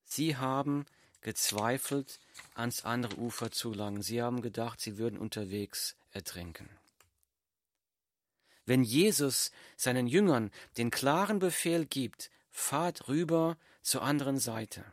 Sie 0.03 0.37
haben 0.37 0.85
gezweifelt, 1.25 2.19
ans 2.53 2.85
andere 2.85 3.17
Ufer 3.17 3.49
zu 3.51 3.71
gelangen. 3.71 4.03
Sie 4.03 4.21
haben 4.21 4.43
gedacht, 4.43 4.79
sie 4.79 4.99
würden 4.99 5.17
unterwegs 5.17 5.95
ertrinken. 6.11 6.69
Wenn 8.67 8.83
Jesus 8.83 9.51
seinen 9.75 10.05
Jüngern 10.07 10.51
den 10.77 10.91
klaren 10.91 11.39
Befehl 11.39 11.87
gibt, 11.87 12.29
fahrt 12.51 13.07
rüber 13.07 13.57
zur 13.81 14.03
anderen 14.03 14.37
Seite, 14.37 14.85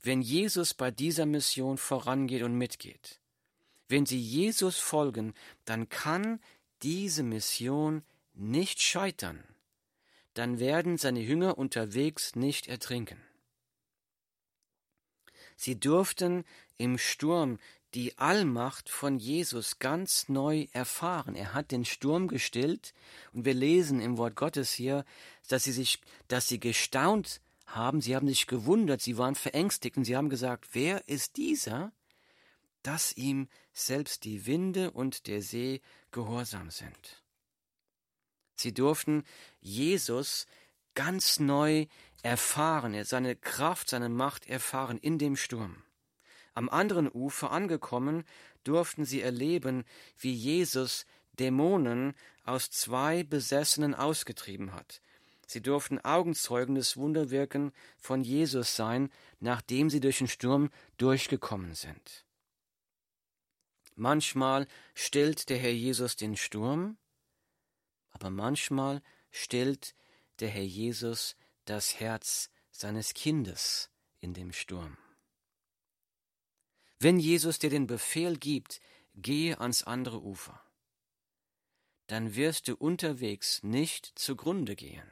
wenn 0.00 0.22
Jesus 0.22 0.74
bei 0.74 0.92
dieser 0.92 1.26
Mission 1.26 1.76
vorangeht 1.76 2.42
und 2.42 2.56
mitgeht, 2.56 3.18
wenn 3.88 4.06
sie 4.06 4.20
Jesus 4.20 4.78
folgen, 4.78 5.34
dann 5.64 5.88
kann 5.88 6.40
diese 6.82 7.24
Mission 7.24 8.04
nicht 8.32 8.80
scheitern, 8.80 9.42
dann 10.34 10.60
werden 10.60 10.98
seine 10.98 11.20
Jünger 11.20 11.58
unterwegs 11.58 12.36
nicht 12.36 12.68
ertrinken. 12.68 13.20
Sie 15.56 15.78
durften 15.78 16.44
im 16.76 16.98
Sturm 16.98 17.58
die 17.94 18.18
Allmacht 18.18 18.88
von 18.88 19.18
Jesus 19.18 19.78
ganz 19.78 20.28
neu 20.28 20.66
erfahren. 20.72 21.36
Er 21.36 21.54
hat 21.54 21.70
den 21.70 21.84
Sturm 21.84 22.26
gestillt 22.26 22.92
und 23.32 23.44
wir 23.44 23.54
lesen 23.54 24.00
im 24.00 24.18
Wort 24.18 24.34
Gottes 24.34 24.72
hier, 24.72 25.04
dass 25.48 25.64
sie 25.64 25.72
sich, 25.72 26.00
dass 26.26 26.48
sie 26.48 26.58
gestaunt 26.58 27.40
haben, 27.66 28.00
sie 28.00 28.16
haben 28.16 28.28
sich 28.28 28.46
gewundert, 28.46 29.00
sie 29.00 29.16
waren 29.16 29.36
verängstigt 29.36 29.96
und 29.96 30.04
sie 30.04 30.16
haben 30.16 30.28
gesagt, 30.28 30.70
wer 30.72 31.08
ist 31.08 31.36
dieser, 31.36 31.92
dass 32.82 33.16
ihm 33.16 33.48
selbst 33.72 34.24
die 34.24 34.46
Winde 34.46 34.90
und 34.90 35.26
der 35.26 35.40
See 35.40 35.80
gehorsam 36.10 36.70
sind. 36.70 37.22
Sie 38.56 38.74
durften 38.74 39.24
Jesus 39.60 40.46
ganz 40.94 41.40
neu 41.40 41.86
erfahren, 42.24 43.04
seine 43.04 43.36
Kraft, 43.36 43.90
seine 43.90 44.08
Macht 44.08 44.48
erfahren 44.48 44.98
in 44.98 45.18
dem 45.18 45.36
Sturm. 45.36 45.82
Am 46.54 46.70
anderen 46.70 47.10
Ufer 47.12 47.50
angekommen, 47.50 48.24
durften 48.64 49.04
sie 49.04 49.20
erleben, 49.20 49.84
wie 50.16 50.32
Jesus 50.32 51.04
Dämonen 51.38 52.14
aus 52.44 52.70
zwei 52.70 53.24
Besessenen 53.24 53.94
ausgetrieben 53.94 54.72
hat. 54.72 55.02
Sie 55.46 55.60
durften 55.60 55.98
Augenzeugen 55.98 56.74
des 56.74 56.96
Wunderwirken 56.96 57.72
von 57.98 58.24
Jesus 58.24 58.74
sein, 58.74 59.10
nachdem 59.40 59.90
sie 59.90 60.00
durch 60.00 60.18
den 60.18 60.28
Sturm 60.28 60.70
durchgekommen 60.96 61.74
sind. 61.74 62.24
Manchmal 63.96 64.66
stillt 64.94 65.50
der 65.50 65.58
Herr 65.58 65.72
Jesus 65.72 66.16
den 66.16 66.36
Sturm, 66.36 66.96
aber 68.12 68.30
manchmal 68.30 69.02
stillt 69.30 69.94
der 70.40 70.48
Herr 70.48 70.64
Jesus 70.64 71.36
das 71.64 72.00
Herz 72.00 72.50
seines 72.70 73.14
Kindes 73.14 73.90
in 74.20 74.34
dem 74.34 74.52
Sturm. 74.52 74.96
Wenn 76.98 77.18
Jesus 77.18 77.58
dir 77.58 77.70
den 77.70 77.86
Befehl 77.86 78.36
gibt, 78.36 78.80
gehe 79.14 79.60
ans 79.60 79.82
andere 79.82 80.22
Ufer, 80.22 80.60
dann 82.06 82.34
wirst 82.34 82.68
du 82.68 82.74
unterwegs 82.76 83.62
nicht 83.62 84.18
zugrunde 84.18 84.76
gehen. 84.76 85.10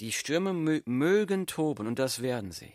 Die 0.00 0.12
Stürme 0.12 0.54
mögen 0.54 1.46
toben, 1.46 1.86
und 1.86 1.98
das 1.98 2.22
werden 2.22 2.52
sie. 2.52 2.72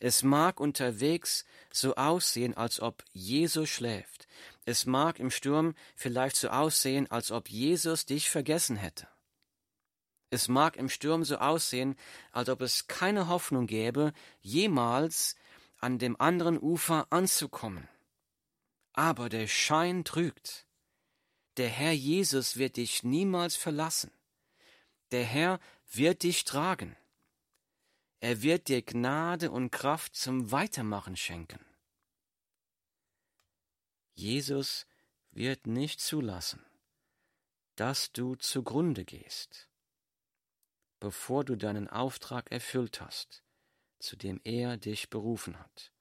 Es 0.00 0.22
mag 0.22 0.60
unterwegs 0.60 1.44
so 1.70 1.94
aussehen, 1.94 2.56
als 2.56 2.80
ob 2.80 3.04
Jesus 3.12 3.68
schläft. 3.68 4.26
Es 4.64 4.86
mag 4.86 5.18
im 5.18 5.30
Sturm 5.30 5.74
vielleicht 5.94 6.36
so 6.36 6.48
aussehen, 6.48 7.10
als 7.10 7.30
ob 7.30 7.48
Jesus 7.48 8.06
dich 8.06 8.30
vergessen 8.30 8.76
hätte. 8.76 9.08
Es 10.30 10.48
mag 10.48 10.76
im 10.76 10.88
Sturm 10.88 11.24
so 11.24 11.38
aussehen, 11.38 11.96
als 12.32 12.48
ob 12.48 12.60
es 12.60 12.86
keine 12.86 13.28
Hoffnung 13.28 13.66
gäbe, 13.66 14.12
jemals 14.40 15.36
an 15.78 15.98
dem 15.98 16.20
anderen 16.20 16.58
Ufer 16.58 17.06
anzukommen. 17.10 17.88
Aber 18.92 19.28
der 19.28 19.46
Schein 19.46 20.04
trügt. 20.04 20.66
Der 21.56 21.68
Herr 21.68 21.92
Jesus 21.92 22.56
wird 22.56 22.76
dich 22.76 23.02
niemals 23.02 23.56
verlassen. 23.56 24.10
Der 25.10 25.24
Herr 25.24 25.60
wird 25.90 26.22
dich 26.22 26.44
tragen. 26.44 26.96
Er 28.20 28.42
wird 28.42 28.68
dir 28.68 28.82
Gnade 28.82 29.50
und 29.50 29.70
Kraft 29.70 30.16
zum 30.16 30.50
Weitermachen 30.50 31.16
schenken. 31.16 31.64
Jesus 34.14 34.86
wird 35.30 35.68
nicht 35.68 36.00
zulassen, 36.00 36.64
dass 37.76 38.12
du 38.12 38.34
zugrunde 38.34 39.04
gehst, 39.04 39.67
bevor 41.00 41.44
du 41.44 41.56
deinen 41.56 41.88
Auftrag 41.88 42.50
erfüllt 42.50 43.00
hast 43.00 43.42
zu 43.98 44.16
dem 44.16 44.40
er 44.44 44.76
dich 44.76 45.10
berufen 45.10 45.58
hat, 45.58 45.92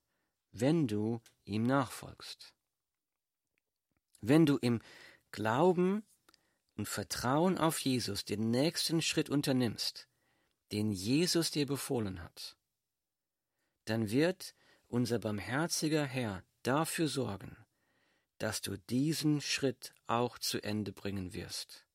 wenn 0.51 0.87
du 0.87 1.21
ihm 1.45 1.63
nachfolgst. 1.63 2.53
Wenn 4.21 4.45
du 4.45 4.57
im 4.57 4.81
Glauben 5.31 6.05
und 6.75 6.87
Vertrauen 6.87 7.57
auf 7.57 7.79
Jesus 7.79 8.25
den 8.25 8.49
nächsten 8.51 9.01
Schritt 9.01 9.29
unternimmst, 9.29 10.07
den 10.71 10.91
Jesus 10.91 11.51
dir 11.51 11.65
befohlen 11.65 12.21
hat, 12.21 12.57
dann 13.85 14.09
wird 14.09 14.53
unser 14.87 15.19
barmherziger 15.19 16.05
Herr 16.05 16.43
dafür 16.63 17.07
sorgen, 17.07 17.65
dass 18.37 18.61
du 18.61 18.77
diesen 18.77 19.41
Schritt 19.41 19.93
auch 20.05 20.37
zu 20.37 20.61
Ende 20.61 20.91
bringen 20.91 21.33
wirst. 21.33 21.86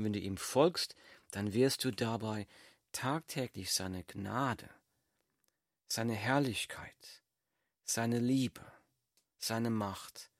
Und 0.00 0.04
wenn 0.04 0.12
du 0.14 0.18
ihm 0.18 0.38
folgst, 0.38 0.96
dann 1.30 1.52
wirst 1.52 1.84
du 1.84 1.90
dabei 1.90 2.46
tagtäglich 2.90 3.70
seine 3.70 4.02
Gnade, 4.02 4.70
seine 5.88 6.14
Herrlichkeit, 6.14 7.22
seine 7.84 8.18
Liebe, 8.18 8.64
seine 9.38 9.68
Macht 9.68 10.30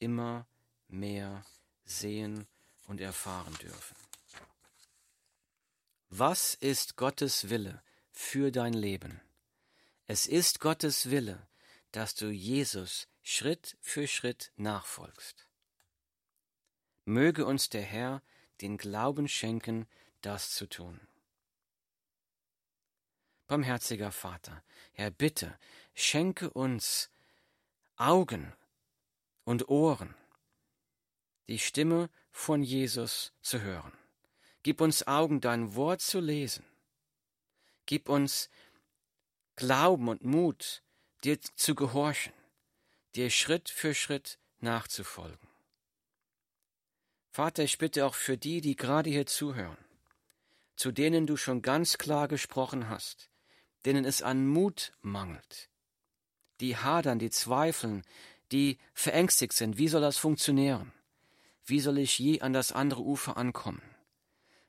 immer 0.00 0.46
mehr 0.88 1.46
sehen 1.86 2.46
und 2.88 3.00
erfahren 3.00 3.54
dürfen. 3.62 3.96
Was 6.10 6.52
ist 6.52 6.96
Gottes 6.96 7.48
Wille 7.48 7.82
für 8.12 8.52
dein 8.52 8.74
Leben? 8.74 9.22
Es 10.08 10.26
ist 10.26 10.60
Gottes 10.60 11.08
Wille, 11.08 11.48
dass 11.92 12.14
du 12.14 12.28
Jesus 12.28 13.08
Schritt 13.22 13.78
für 13.80 14.06
Schritt 14.06 14.52
nachfolgst. 14.56 15.46
Möge 17.06 17.46
uns 17.46 17.70
der 17.70 17.80
Herr 17.82 18.22
den 18.60 18.76
Glauben 18.78 19.28
schenken, 19.28 19.86
das 20.20 20.52
zu 20.52 20.66
tun. 20.66 21.00
Barmherziger 23.46 24.12
Vater, 24.12 24.62
Herr, 24.92 25.10
bitte, 25.10 25.58
schenke 25.94 26.50
uns 26.50 27.10
Augen 27.96 28.52
und 29.44 29.68
Ohren, 29.68 30.14
die 31.48 31.58
Stimme 31.58 32.08
von 32.30 32.62
Jesus 32.62 33.32
zu 33.42 33.60
hören. 33.60 33.92
Gib 34.62 34.80
uns 34.80 35.06
Augen, 35.06 35.40
dein 35.40 35.74
Wort 35.74 36.00
zu 36.00 36.20
lesen. 36.20 36.64
Gib 37.86 38.08
uns 38.08 38.50
Glauben 39.56 40.08
und 40.08 40.24
Mut, 40.24 40.82
dir 41.24 41.40
zu 41.40 41.74
gehorchen, 41.74 42.32
dir 43.14 43.30
Schritt 43.30 43.68
für 43.68 43.94
Schritt 43.94 44.38
nachzufolgen. 44.60 45.49
Vater, 47.30 47.62
ich 47.62 47.78
bitte 47.78 48.06
auch 48.06 48.14
für 48.14 48.36
die, 48.36 48.60
die 48.60 48.74
gerade 48.76 49.08
hier 49.08 49.26
zuhören, 49.26 49.78
zu 50.76 50.90
denen 50.90 51.26
du 51.26 51.36
schon 51.36 51.62
ganz 51.62 51.96
klar 51.96 52.26
gesprochen 52.26 52.88
hast, 52.88 53.30
denen 53.84 54.04
es 54.04 54.20
an 54.22 54.46
Mut 54.46 54.92
mangelt, 55.00 55.68
die 56.60 56.76
hadern, 56.76 57.18
die 57.18 57.30
zweifeln, 57.30 58.02
die 58.52 58.78
verängstigt 58.94 59.52
sind. 59.52 59.78
Wie 59.78 59.88
soll 59.88 60.00
das 60.00 60.16
funktionieren? 60.16 60.92
Wie 61.64 61.80
soll 61.80 61.98
ich 61.98 62.18
je 62.18 62.40
an 62.40 62.52
das 62.52 62.72
andere 62.72 63.02
Ufer 63.02 63.36
ankommen? 63.36 63.82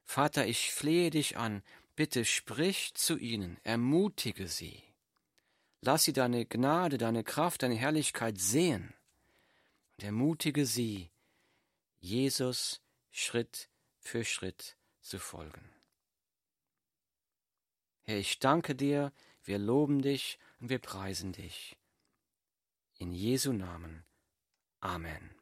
Vater, 0.03 0.45
ich 0.45 0.71
flehe 0.71 1.09
dich 1.09 1.37
an, 1.37 1.63
bitte 1.95 2.25
sprich 2.25 2.93
zu 2.93 3.17
ihnen, 3.17 3.57
ermutige 3.63 4.47
sie. 4.47 4.83
Lass 5.81 6.03
sie 6.03 6.13
deine 6.13 6.45
Gnade, 6.45 6.97
deine 6.97 7.23
Kraft, 7.23 7.63
deine 7.63 7.75
Herrlichkeit 7.75 8.39
sehen 8.39 8.93
und 9.97 10.03
ermutige 10.03 10.65
sie, 10.65 11.10
Jesus 12.01 12.81
Schritt 13.11 13.69
für 13.99 14.25
Schritt 14.25 14.75
zu 15.01 15.19
folgen. 15.19 15.69
Herr, 18.01 18.17
ich 18.17 18.39
danke 18.39 18.75
dir, 18.75 19.13
wir 19.43 19.59
loben 19.59 20.01
dich 20.01 20.39
und 20.59 20.69
wir 20.69 20.79
preisen 20.79 21.31
dich. 21.31 21.77
In 22.97 23.11
Jesu 23.11 23.53
Namen. 23.53 24.03
Amen. 24.79 25.40